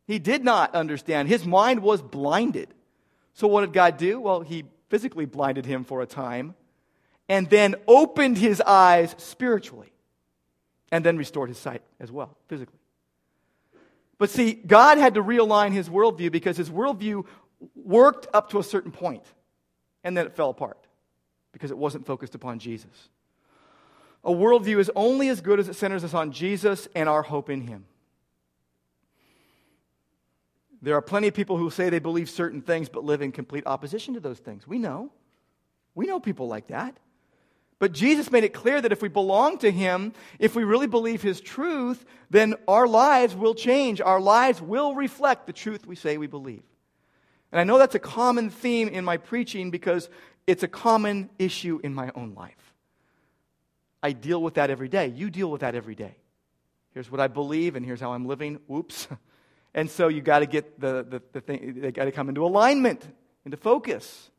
He 0.08 0.20
did 0.20 0.44
not 0.44 0.76
understand. 0.76 1.30
His 1.30 1.46
mind 1.46 1.82
was 1.82 2.02
blinded. 2.02 2.68
So, 3.34 3.48
what 3.48 3.62
did 3.62 3.72
God 3.72 3.96
do? 3.98 4.20
Well, 4.20 4.42
He 4.42 4.66
physically 4.90 5.24
blinded 5.24 5.66
him 5.66 5.86
for 5.86 6.02
a 6.02 6.06
time 6.06 6.54
and 7.32 7.50
then 7.50 7.76
opened 7.88 8.38
his 8.38 8.60
eyes 8.60 9.16
spiritually 9.18 9.90
and 10.92 11.06
then 11.06 11.16
restored 11.16 11.48
his 11.48 11.58
sight 11.58 11.82
as 11.98 12.12
well, 12.12 12.36
physically. 12.50 12.78
But 14.18 14.30
see, 14.30 14.52
God 14.52 14.98
had 14.98 15.14
to 15.14 15.24
realign 15.24 15.72
his 15.72 15.88
worldview 15.88 16.30
because 16.30 16.58
his 16.58 16.70
worldview 16.70 17.26
worked 17.74 18.28
up 18.34 18.50
to 18.50 18.60
a 18.60 18.64
certain 18.64 18.92
point 18.92 19.24
and 20.04 20.18
then 20.18 20.26
it 20.26 20.36
fell 20.36 20.50
apart 20.50 20.86
because 21.54 21.72
it 21.72 21.78
wasn't 21.78 22.06
focused 22.06 22.36
upon 22.36 22.60
Jesus. 22.60 23.10
A 24.26 24.32
worldview 24.32 24.80
is 24.80 24.92
only 24.94 25.30
as 25.30 25.40
good 25.40 25.58
as 25.58 25.70
it 25.70 25.78
centers 25.78 26.04
us 26.04 26.14
on 26.14 26.34
Jesus 26.34 26.90
and 26.96 27.08
our 27.08 27.22
hope 27.22 27.50
in 27.50 27.62
him. 27.62 27.86
There 30.82 30.96
are 30.96 31.02
plenty 31.02 31.30
of 31.30 31.34
people 31.34 31.56
who 31.56 31.70
say 31.70 31.90
they 31.90 32.00
believe 32.00 32.30
certain 32.30 32.62
things 32.62 32.90
but 32.90 33.06
live 33.06 33.22
in 33.22 33.32
complete 33.32 33.64
opposition 33.66 34.16
to 34.16 34.20
those 34.20 34.40
things. 34.40 34.68
We 34.68 34.80
know. 34.80 35.14
We 35.96 36.08
know 36.08 36.20
people 36.20 36.50
like 36.50 36.68
that. 36.68 36.98
But 37.82 37.94
Jesus 37.94 38.32
made 38.32 38.44
it 38.44 38.54
clear 38.54 38.80
that 38.80 38.92
if 38.92 39.02
we 39.02 39.08
belong 39.10 39.58
to 39.58 39.72
Him, 39.72 40.14
if 40.38 40.56
we 40.56 40.64
really 40.64 40.86
believe 40.86 41.24
His 41.24 41.42
truth, 41.42 42.06
then 42.30 42.54
our 42.68 42.88
lives 42.88 43.36
will 43.36 43.56
change. 43.56 44.00
Our 44.00 44.22
lives 44.22 44.62
will 44.62 44.94
reflect 44.94 45.48
the 45.48 45.52
truth 45.52 45.88
we 45.88 45.96
say 45.96 46.20
we 46.20 46.28
believe. 46.28 46.62
And 47.52 47.60
I 47.60 47.64
know 47.64 47.80
that's 47.80 47.96
a 47.96 48.00
common 48.00 48.52
theme 48.52 48.88
in 48.88 49.04
my 49.04 49.18
preaching 49.18 49.72
because 49.72 50.10
it's 50.46 50.62
a 50.62 50.68
common 50.68 51.32
issue 51.40 51.80
in 51.84 51.96
my 51.96 52.12
own 52.14 52.36
life. 52.36 52.76
I 54.04 54.12
deal 54.12 54.44
with 54.44 54.54
that 54.54 54.70
every 54.70 54.88
day. 54.88 55.08
You 55.08 55.32
deal 55.32 55.50
with 55.50 55.62
that 55.62 55.74
every 55.74 55.96
day. 55.96 56.18
Here's 56.94 57.10
what 57.10 57.20
I 57.20 57.30
believe, 57.30 57.76
and 57.76 57.84
here's 57.84 58.00
how 58.00 58.14
I'm 58.14 58.28
living. 58.28 58.60
Whoops. 58.68 59.08
And 59.74 59.90
so 59.90 60.10
you 60.10 60.20
got 60.20 60.40
to 60.40 60.46
get 60.48 60.82
the, 60.82 61.06
the, 61.10 61.22
the 61.32 61.40
thing, 61.40 61.80
they 61.80 61.94
got 61.94 62.04
to 62.04 62.12
come 62.12 62.28
into 62.28 62.44
alignment, 62.44 63.08
into 63.46 63.56
focus. 63.56 64.30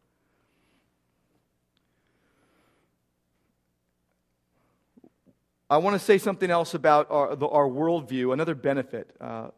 I 5.73 5.79
want 5.79 5.95
to 5.95 6.05
say 6.05 6.19
something 6.19 6.51
else 6.51 6.75
about 6.75 7.11
our, 7.11 7.35
the, 7.35 7.49
our 7.49 7.67
worldview, 7.67 8.35
another 8.35 8.55
benefit. 8.55 9.11
Uh, 9.19 9.49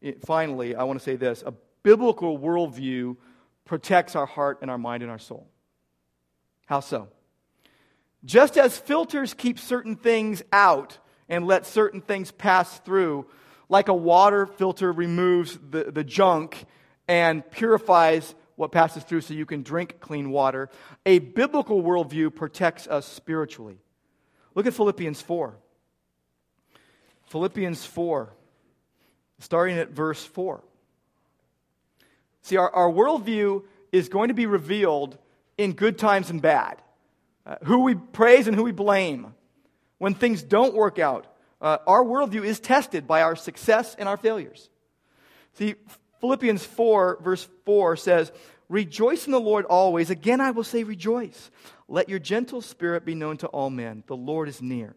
it, 0.00 0.24
finally, 0.24 0.74
I 0.74 0.84
want 0.84 0.98
to 0.98 1.04
say 1.04 1.16
this 1.16 1.44
a 1.46 1.52
biblical 1.82 2.38
worldview 2.38 3.18
protects 3.66 4.16
our 4.16 4.24
heart 4.24 4.60
and 4.62 4.70
our 4.70 4.78
mind 4.78 5.02
and 5.02 5.12
our 5.12 5.18
soul. 5.18 5.46
How 6.64 6.80
so? 6.80 7.08
Just 8.24 8.56
as 8.56 8.78
filters 8.78 9.34
keep 9.34 9.58
certain 9.58 9.94
things 9.94 10.42
out 10.54 10.96
and 11.28 11.46
let 11.46 11.66
certain 11.66 12.00
things 12.00 12.32
pass 12.32 12.78
through, 12.78 13.26
like 13.68 13.88
a 13.88 13.94
water 13.94 14.46
filter 14.46 14.90
removes 14.90 15.58
the, 15.68 15.92
the 15.92 16.02
junk 16.02 16.64
and 17.08 17.48
purifies 17.50 18.34
what 18.56 18.72
passes 18.72 19.04
through 19.04 19.20
so 19.20 19.34
you 19.34 19.44
can 19.44 19.62
drink 19.62 20.00
clean 20.00 20.30
water. 20.30 20.70
A 21.04 21.18
biblical 21.18 21.82
worldview 21.82 22.34
protects 22.34 22.86
us 22.86 23.06
spiritually. 23.06 23.81
Look 24.54 24.66
at 24.66 24.74
Philippians 24.74 25.20
4. 25.20 25.54
Philippians 27.24 27.84
4, 27.86 28.30
starting 29.38 29.78
at 29.78 29.90
verse 29.90 30.22
4. 30.22 30.62
See, 32.42 32.56
our, 32.56 32.70
our 32.70 32.90
worldview 32.90 33.64
is 33.90 34.08
going 34.08 34.28
to 34.28 34.34
be 34.34 34.46
revealed 34.46 35.16
in 35.56 35.72
good 35.72 35.96
times 35.96 36.28
and 36.28 36.42
bad. 36.42 36.82
Uh, 37.46 37.56
who 37.64 37.80
we 37.80 37.94
praise 37.94 38.46
and 38.46 38.56
who 38.56 38.64
we 38.64 38.72
blame. 38.72 39.34
When 39.98 40.14
things 40.14 40.42
don't 40.42 40.74
work 40.74 40.98
out, 40.98 41.26
uh, 41.60 41.78
our 41.86 42.04
worldview 42.04 42.44
is 42.44 42.60
tested 42.60 43.06
by 43.06 43.22
our 43.22 43.36
success 43.36 43.94
and 43.98 44.08
our 44.08 44.16
failures. 44.16 44.68
See, 45.54 45.76
Philippians 46.20 46.64
4, 46.64 47.18
verse 47.22 47.48
4 47.64 47.96
says, 47.96 48.32
Rejoice 48.68 49.26
in 49.26 49.32
the 49.32 49.40
Lord 49.40 49.64
always. 49.66 50.10
Again, 50.10 50.40
I 50.40 50.50
will 50.50 50.64
say, 50.64 50.82
rejoice. 50.84 51.50
Let 51.88 52.08
your 52.08 52.18
gentle 52.18 52.62
spirit 52.62 53.04
be 53.04 53.14
known 53.14 53.36
to 53.38 53.46
all 53.48 53.70
men. 53.70 54.04
The 54.06 54.16
Lord 54.16 54.48
is 54.48 54.62
near. 54.62 54.94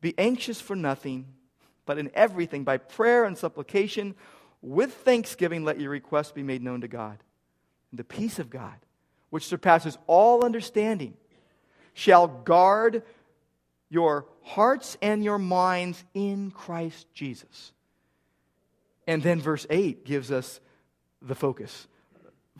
Be 0.00 0.14
anxious 0.18 0.60
for 0.60 0.74
nothing, 0.74 1.26
but 1.84 1.98
in 1.98 2.10
everything, 2.14 2.64
by 2.64 2.78
prayer 2.78 3.24
and 3.24 3.36
supplication, 3.36 4.14
with 4.62 4.92
thanksgiving, 4.92 5.64
let 5.64 5.80
your 5.80 5.90
requests 5.90 6.32
be 6.32 6.42
made 6.42 6.62
known 6.62 6.80
to 6.82 6.88
God. 6.88 7.18
And 7.90 7.98
the 7.98 8.04
peace 8.04 8.38
of 8.38 8.50
God, 8.50 8.74
which 9.30 9.46
surpasses 9.46 9.98
all 10.06 10.44
understanding, 10.44 11.14
shall 11.94 12.28
guard 12.28 13.02
your 13.90 14.26
hearts 14.42 14.96
and 15.02 15.24
your 15.24 15.38
minds 15.38 16.02
in 16.14 16.50
Christ 16.50 17.06
Jesus. 17.12 17.72
And 19.06 19.22
then 19.22 19.40
verse 19.40 19.66
8 19.68 20.04
gives 20.04 20.30
us 20.30 20.60
the 21.20 21.34
focus. 21.34 21.88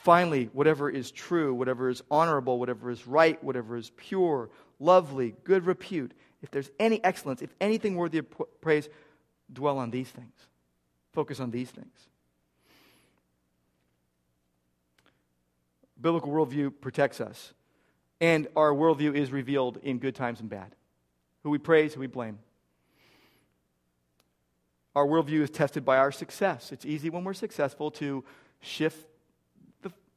Finally, 0.03 0.49
whatever 0.55 0.89
is 0.89 1.11
true, 1.11 1.53
whatever 1.53 1.91
is 1.91 2.03
honorable, 2.11 2.59
whatever 2.59 2.91
is 2.91 3.07
right, 3.07 3.43
whatever 3.45 3.77
is 3.77 3.91
pure, 3.99 4.49
lovely, 4.79 5.35
good 5.45 5.67
repute, 5.67 6.13
if 6.43 6.51
there's 6.51 6.71
any 6.81 7.05
excellence, 7.05 7.43
if 7.43 7.55
anything 7.61 7.97
worthy 7.97 8.17
of 8.17 8.27
praise, 8.63 8.89
dwell 9.53 9.77
on 9.77 9.91
these 9.91 10.09
things. 10.09 10.33
Focus 11.13 11.39
on 11.39 11.51
these 11.51 11.71
things. 11.71 11.93
Biblical 16.01 16.33
worldview 16.33 16.73
protects 16.81 17.21
us, 17.21 17.53
and 18.23 18.49
our 18.57 18.73
worldview 18.73 19.15
is 19.15 19.31
revealed 19.31 19.77
in 19.83 19.99
good 19.99 20.15
times 20.15 20.41
and 20.41 20.49
bad. 20.49 20.75
Who 21.43 21.51
we 21.51 21.59
praise, 21.59 21.93
who 21.93 22.01
we 22.01 22.07
blame. 22.07 22.39
Our 24.97 25.07
worldview 25.07 25.43
is 25.43 25.51
tested 25.51 25.85
by 25.85 25.99
our 25.99 26.11
success. 26.11 26.73
It's 26.73 26.87
easy 26.87 27.11
when 27.11 27.23
we're 27.23 27.35
successful 27.35 27.91
to 27.93 28.25
shift 28.63 29.07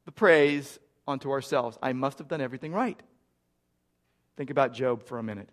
the 0.06 0.12
praise 0.12 0.80
onto 1.08 1.32
ourselves. 1.32 1.78
I 1.82 1.94
must 1.94 2.18
have 2.18 2.28
done 2.28 2.42
everything 2.42 2.74
right. 2.74 3.00
Think 4.38 4.50
about 4.50 4.74
Job 4.74 5.04
for 5.04 5.20
a 5.20 5.24
minute. 5.24 5.50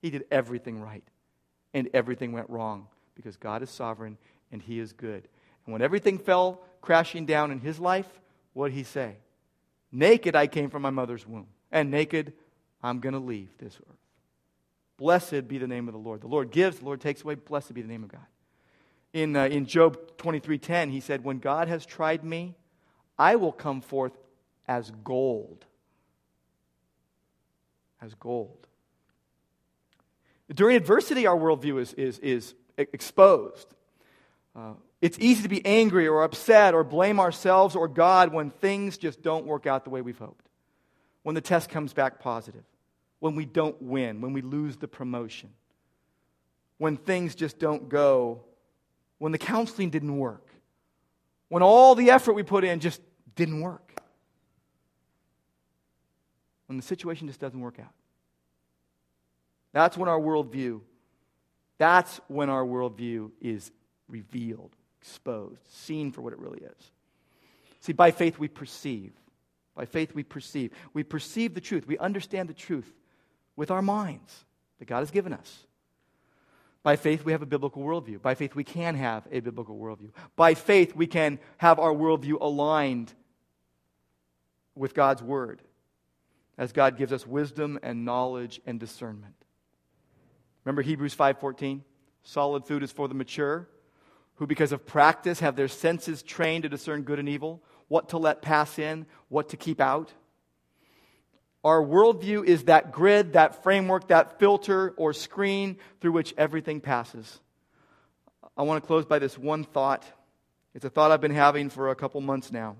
He 0.00 0.10
did 0.10 0.24
everything 0.30 0.80
right, 0.80 1.04
and 1.72 1.88
everything 1.94 2.32
went 2.32 2.50
wrong 2.50 2.88
because 3.14 3.36
God 3.36 3.62
is 3.62 3.70
sovereign 3.70 4.18
and 4.50 4.60
He 4.60 4.78
is 4.78 4.92
good. 4.92 5.28
And 5.64 5.72
when 5.72 5.82
everything 5.82 6.18
fell 6.18 6.62
crashing 6.80 7.26
down 7.26 7.50
in 7.50 7.60
his 7.60 7.78
life, 7.78 8.08
what 8.52 8.68
did 8.68 8.74
he 8.74 8.84
say? 8.84 9.16
Naked 9.90 10.36
I 10.36 10.46
came 10.46 10.70
from 10.70 10.82
my 10.82 10.90
mother's 10.90 11.26
womb, 11.26 11.46
and 11.72 11.90
naked 11.90 12.34
I'm 12.82 13.00
going 13.00 13.14
to 13.14 13.18
leave 13.18 13.56
this 13.58 13.74
earth. 13.74 13.96
Blessed 14.96 15.48
be 15.48 15.58
the 15.58 15.66
name 15.66 15.88
of 15.88 15.94
the 15.94 16.00
Lord. 16.00 16.20
The 16.20 16.28
Lord 16.28 16.50
gives, 16.50 16.78
the 16.78 16.84
Lord 16.84 17.00
takes 17.00 17.22
away. 17.22 17.34
Blessed 17.34 17.74
be 17.74 17.82
the 17.82 17.88
name 17.88 18.04
of 18.04 18.10
God. 18.10 18.26
In, 19.12 19.34
uh, 19.34 19.46
in 19.46 19.66
Job 19.66 20.16
23:10, 20.18 20.90
he 20.90 21.00
said, 21.00 21.24
"When 21.24 21.38
God 21.38 21.68
has 21.68 21.86
tried 21.86 22.24
me, 22.24 22.56
I 23.18 23.36
will 23.36 23.52
come 23.52 23.80
forth 23.80 24.12
as 24.66 24.90
gold." 25.02 25.64
As 28.00 28.14
gold. 28.14 28.66
During 30.52 30.76
adversity, 30.76 31.26
our 31.26 31.36
worldview 31.36 31.80
is, 31.80 31.94
is, 31.94 32.18
is 32.18 32.54
exposed. 32.76 33.66
Uh, 34.54 34.74
it's 35.00 35.18
easy 35.18 35.42
to 35.42 35.48
be 35.48 35.64
angry 35.64 36.06
or 36.06 36.22
upset 36.22 36.74
or 36.74 36.84
blame 36.84 37.18
ourselves 37.18 37.76
or 37.76 37.88
God 37.88 38.32
when 38.32 38.50
things 38.50 38.98
just 38.98 39.22
don't 39.22 39.46
work 39.46 39.66
out 39.66 39.84
the 39.84 39.90
way 39.90 40.00
we've 40.00 40.18
hoped. 40.18 40.46
When 41.22 41.34
the 41.34 41.40
test 41.40 41.70
comes 41.70 41.92
back 41.92 42.20
positive. 42.20 42.64
When 43.20 43.34
we 43.36 43.46
don't 43.46 43.80
win. 43.80 44.20
When 44.20 44.32
we 44.32 44.42
lose 44.42 44.76
the 44.76 44.88
promotion. 44.88 45.50
When 46.78 46.96
things 46.96 47.34
just 47.34 47.58
don't 47.58 47.88
go. 47.88 48.44
When 49.18 49.32
the 49.32 49.38
counseling 49.38 49.90
didn't 49.90 50.16
work. 50.16 50.43
When 51.48 51.62
all 51.62 51.94
the 51.94 52.10
effort 52.10 52.34
we 52.34 52.42
put 52.42 52.64
in 52.64 52.80
just 52.80 53.00
didn't 53.34 53.60
work. 53.60 53.92
When 56.66 56.76
the 56.76 56.82
situation 56.82 57.28
just 57.28 57.40
doesn't 57.40 57.60
work 57.60 57.78
out. 57.78 57.92
That's 59.72 59.98
when 59.98 60.08
our 60.08 60.18
worldview, 60.18 60.80
that's 61.78 62.20
when 62.28 62.48
our 62.48 62.64
worldview 62.64 63.32
is 63.40 63.70
revealed, 64.08 64.70
exposed, 65.00 65.60
seen 65.68 66.12
for 66.12 66.22
what 66.22 66.32
it 66.32 66.38
really 66.38 66.60
is. 66.60 66.90
See, 67.80 67.92
by 67.92 68.12
faith 68.12 68.38
we 68.38 68.48
perceive. 68.48 69.12
By 69.74 69.84
faith 69.84 70.14
we 70.14 70.22
perceive. 70.22 70.70
We 70.92 71.02
perceive 71.02 71.54
the 71.54 71.60
truth. 71.60 71.86
We 71.86 71.98
understand 71.98 72.48
the 72.48 72.54
truth 72.54 72.90
with 73.56 73.70
our 73.70 73.82
minds 73.82 74.44
that 74.78 74.86
God 74.86 75.00
has 75.00 75.10
given 75.10 75.32
us. 75.32 75.66
By 76.84 76.96
faith, 76.96 77.24
we 77.24 77.32
have 77.32 77.40
a 77.40 77.46
biblical 77.46 77.82
worldview. 77.82 78.20
By 78.20 78.34
faith, 78.34 78.54
we 78.54 78.62
can 78.62 78.94
have 78.94 79.26
a 79.32 79.40
biblical 79.40 79.78
worldview. 79.78 80.10
By 80.36 80.52
faith, 80.52 80.94
we 80.94 81.06
can 81.06 81.40
have 81.56 81.80
our 81.80 81.92
worldview 81.92 82.36
aligned 82.40 83.14
with 84.74 84.94
God's 84.94 85.22
word 85.22 85.62
as 86.58 86.72
God 86.72 86.98
gives 86.98 87.10
us 87.10 87.26
wisdom 87.26 87.78
and 87.82 88.04
knowledge 88.04 88.60
and 88.66 88.78
discernment. 88.78 89.34
Remember 90.64 90.82
Hebrews 90.82 91.14
5:14? 91.14 91.82
Solid 92.22 92.66
food 92.66 92.82
is 92.82 92.92
for 92.92 93.08
the 93.08 93.14
mature, 93.14 93.66
who 94.34 94.46
because 94.46 94.72
of 94.72 94.84
practice 94.84 95.40
have 95.40 95.56
their 95.56 95.68
senses 95.68 96.22
trained 96.22 96.64
to 96.64 96.68
discern 96.68 97.02
good 97.02 97.18
and 97.18 97.30
evil, 97.30 97.62
what 97.88 98.10
to 98.10 98.18
let 98.18 98.42
pass 98.42 98.78
in, 98.78 99.06
what 99.28 99.48
to 99.48 99.56
keep 99.56 99.80
out. 99.80 100.12
Our 101.64 101.82
worldview 101.82 102.44
is 102.44 102.64
that 102.64 102.92
grid, 102.92 103.32
that 103.32 103.62
framework, 103.62 104.08
that 104.08 104.38
filter 104.38 104.90
or 104.98 105.14
screen 105.14 105.78
through 106.00 106.12
which 106.12 106.34
everything 106.36 106.82
passes. 106.82 107.40
I 108.56 108.62
want 108.62 108.82
to 108.82 108.86
close 108.86 109.06
by 109.06 109.18
this 109.18 109.38
one 109.38 109.64
thought. 109.64 110.04
It's 110.74 110.84
a 110.84 110.90
thought 110.90 111.10
I've 111.10 111.22
been 111.22 111.34
having 111.34 111.70
for 111.70 111.88
a 111.88 111.94
couple 111.94 112.20
months 112.20 112.52
now. 112.52 112.76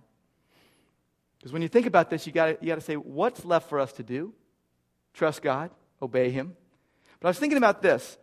Because 1.38 1.52
when 1.52 1.62
you 1.62 1.68
think 1.68 1.86
about 1.86 2.10
this, 2.10 2.26
you 2.26 2.32
got 2.32 2.62
you 2.62 2.68
got 2.68 2.74
to 2.74 2.80
say, 2.80 2.94
what's 2.94 3.44
left 3.44 3.70
for 3.70 3.80
us 3.80 3.92
to 3.94 4.02
do? 4.02 4.34
Trust 5.14 5.40
God, 5.42 5.70
obey 6.02 6.30
Him. 6.30 6.54
But 7.20 7.28
I 7.28 7.30
was 7.30 7.38
thinking 7.38 7.58
about 7.58 7.80
this. 7.80 8.18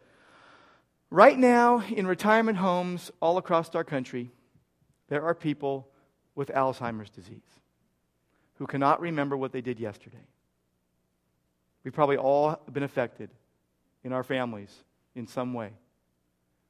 Right 1.10 1.38
now, 1.38 1.82
in 1.82 2.08
retirement 2.08 2.58
homes 2.58 3.12
all 3.20 3.38
across 3.38 3.74
our 3.76 3.84
country, 3.84 4.32
there 5.10 5.24
are 5.24 5.36
people 5.36 5.90
with 6.36 6.50
Alzheimer's 6.50 7.10
disease 7.10 7.42
who 8.56 8.68
cannot 8.68 9.02
remember 9.02 9.36
what 9.36 9.52
they 9.52 9.62
did 9.62 9.80
yesterday. 9.80 10.26
We've 11.84 11.94
probably 11.94 12.18
all 12.18 12.62
been 12.72 12.84
affected 12.84 13.30
in 14.04 14.14
our 14.14 14.24
families 14.24 14.72
in 15.16 15.28
some 15.28 15.54
way. 15.54 15.72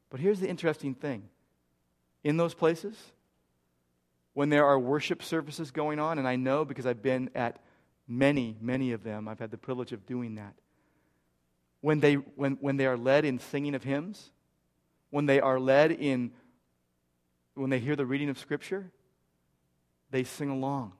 But 0.09 0.19
here's 0.19 0.39
the 0.39 0.49
interesting 0.49 0.93
thing 0.93 1.23
in 2.23 2.37
those 2.37 2.53
places, 2.53 2.95
when 4.33 4.49
there 4.49 4.65
are 4.65 4.79
worship 4.79 5.23
services 5.23 5.71
going 5.71 5.99
on, 5.99 6.19
and 6.19 6.27
I 6.27 6.35
know 6.35 6.63
because 6.63 6.85
I've 6.85 7.01
been 7.01 7.29
at 7.35 7.59
many, 8.07 8.57
many 8.61 8.91
of 8.91 9.03
them, 9.03 9.27
I've 9.27 9.39
had 9.39 9.51
the 9.51 9.57
privilege 9.57 9.91
of 9.91 10.05
doing 10.05 10.35
that 10.35 10.53
when 11.81 11.99
they, 11.99 12.13
when, 12.13 12.57
when 12.61 12.77
they 12.77 12.85
are 12.85 12.95
led 12.95 13.25
in 13.25 13.39
singing 13.39 13.75
of 13.75 13.83
hymns, 13.83 14.31
when 15.09 15.25
they 15.25 15.41
are 15.41 15.59
led 15.59 15.91
in, 15.91 16.31
when 17.55 17.69
they 17.69 17.79
hear 17.79 17.95
the 17.95 18.05
reading 18.05 18.29
of 18.29 18.39
Scripture, 18.39 18.91
they 20.11 20.23
sing 20.23 20.49
along. 20.49 20.93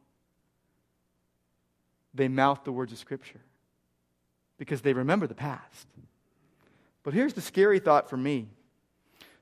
They 2.13 2.27
mouth 2.27 2.63
the 2.65 2.71
words 2.71 2.91
of 2.91 2.97
Scripture 2.97 3.39
because 4.61 4.81
they 4.81 4.93
remember 4.93 5.25
the 5.25 5.33
past. 5.33 5.87
But 7.01 7.15
here's 7.15 7.33
the 7.33 7.41
scary 7.41 7.79
thought 7.79 8.07
for 8.11 8.15
me. 8.15 8.47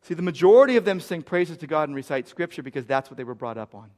See, 0.04 0.14
the 0.14 0.22
majority 0.22 0.78
of 0.78 0.86
them 0.86 1.02
sing 1.02 1.24
praises 1.24 1.58
to 1.58 1.68
God 1.68 1.90
and 1.90 1.96
recite 1.96 2.30
Scripture 2.30 2.64
because 2.64 2.86
that's 2.86 3.12
what 3.12 3.18
they 3.18 3.26
were 3.26 3.36
brought 3.36 3.58
up 3.58 3.76
on. 3.76 3.90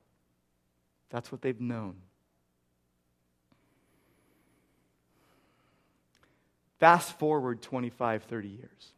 That's 1.11 1.31
what 1.31 1.43
they've 1.43 1.61
known. 1.61 1.93
Fast 6.79 7.19
forward 7.19 7.61
25, 7.61 8.23
30 8.23 8.47
years. 8.47 8.93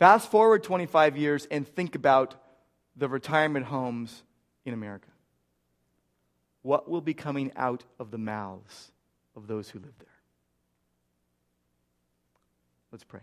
Fast 0.00 0.28
forward 0.28 0.64
25 0.64 1.16
years 1.16 1.46
and 1.52 1.68
think 1.68 1.94
about 1.94 2.34
the 2.96 3.08
retirement 3.08 3.66
homes 3.66 4.24
in 4.64 4.74
America. 4.74 5.06
What 6.62 6.90
will 6.90 7.00
be 7.00 7.14
coming 7.14 7.52
out 7.54 7.84
of 8.00 8.10
the 8.10 8.18
mouths 8.18 8.90
of 9.36 9.46
those 9.46 9.70
who 9.70 9.78
live 9.78 9.94
there? 10.00 10.08
Let's 12.94 13.02
pray. 13.02 13.22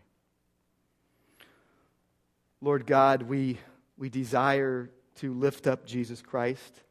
Lord 2.59 2.86
God, 2.86 3.22
we, 3.22 3.57
we 3.97 4.09
desire 4.09 4.89
to 5.19 5.34
lift 5.34 5.65
up 5.65 5.86
Jesus 5.86 6.22
Christ 6.22 6.82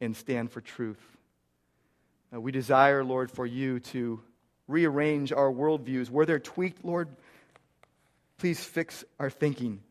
and 0.00 0.16
stand 0.16 0.50
for 0.50 0.62
truth. 0.62 0.96
Uh, 2.34 2.40
we 2.40 2.52
desire, 2.52 3.04
Lord, 3.04 3.30
for 3.30 3.44
you 3.44 3.80
to 3.80 4.18
rearrange 4.66 5.30
our 5.30 5.52
worldviews. 5.52 6.08
Where 6.08 6.24
they're 6.24 6.38
tweaked, 6.38 6.82
Lord, 6.86 7.08
please 8.38 8.64
fix 8.64 9.04
our 9.18 9.28
thinking. 9.28 9.82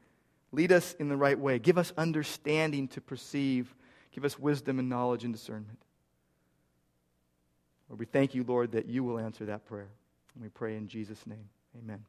Lead 0.51 0.71
us 0.71 0.93
in 0.93 1.09
the 1.09 1.15
right 1.15 1.37
way. 1.37 1.59
Give 1.59 1.77
us 1.77 1.93
understanding 1.95 2.87
to 2.87 3.01
perceive. 3.01 3.71
Give 4.13 4.25
us 4.25 4.39
wisdom 4.39 4.79
and 4.79 4.89
knowledge 4.89 5.25
and 5.25 5.31
discernment. 5.31 5.77
Lord, 7.87 7.99
we 7.99 8.07
thank 8.07 8.33
you, 8.33 8.43
Lord, 8.43 8.71
that 8.71 8.87
you 8.87 9.03
will 9.03 9.19
answer 9.19 9.45
that 9.45 9.67
prayer. 9.67 9.89
And 10.33 10.41
we 10.41 10.49
pray 10.49 10.75
in 10.75 10.87
Jesus' 10.87 11.27
name. 11.27 11.49
Amen. 11.75 12.05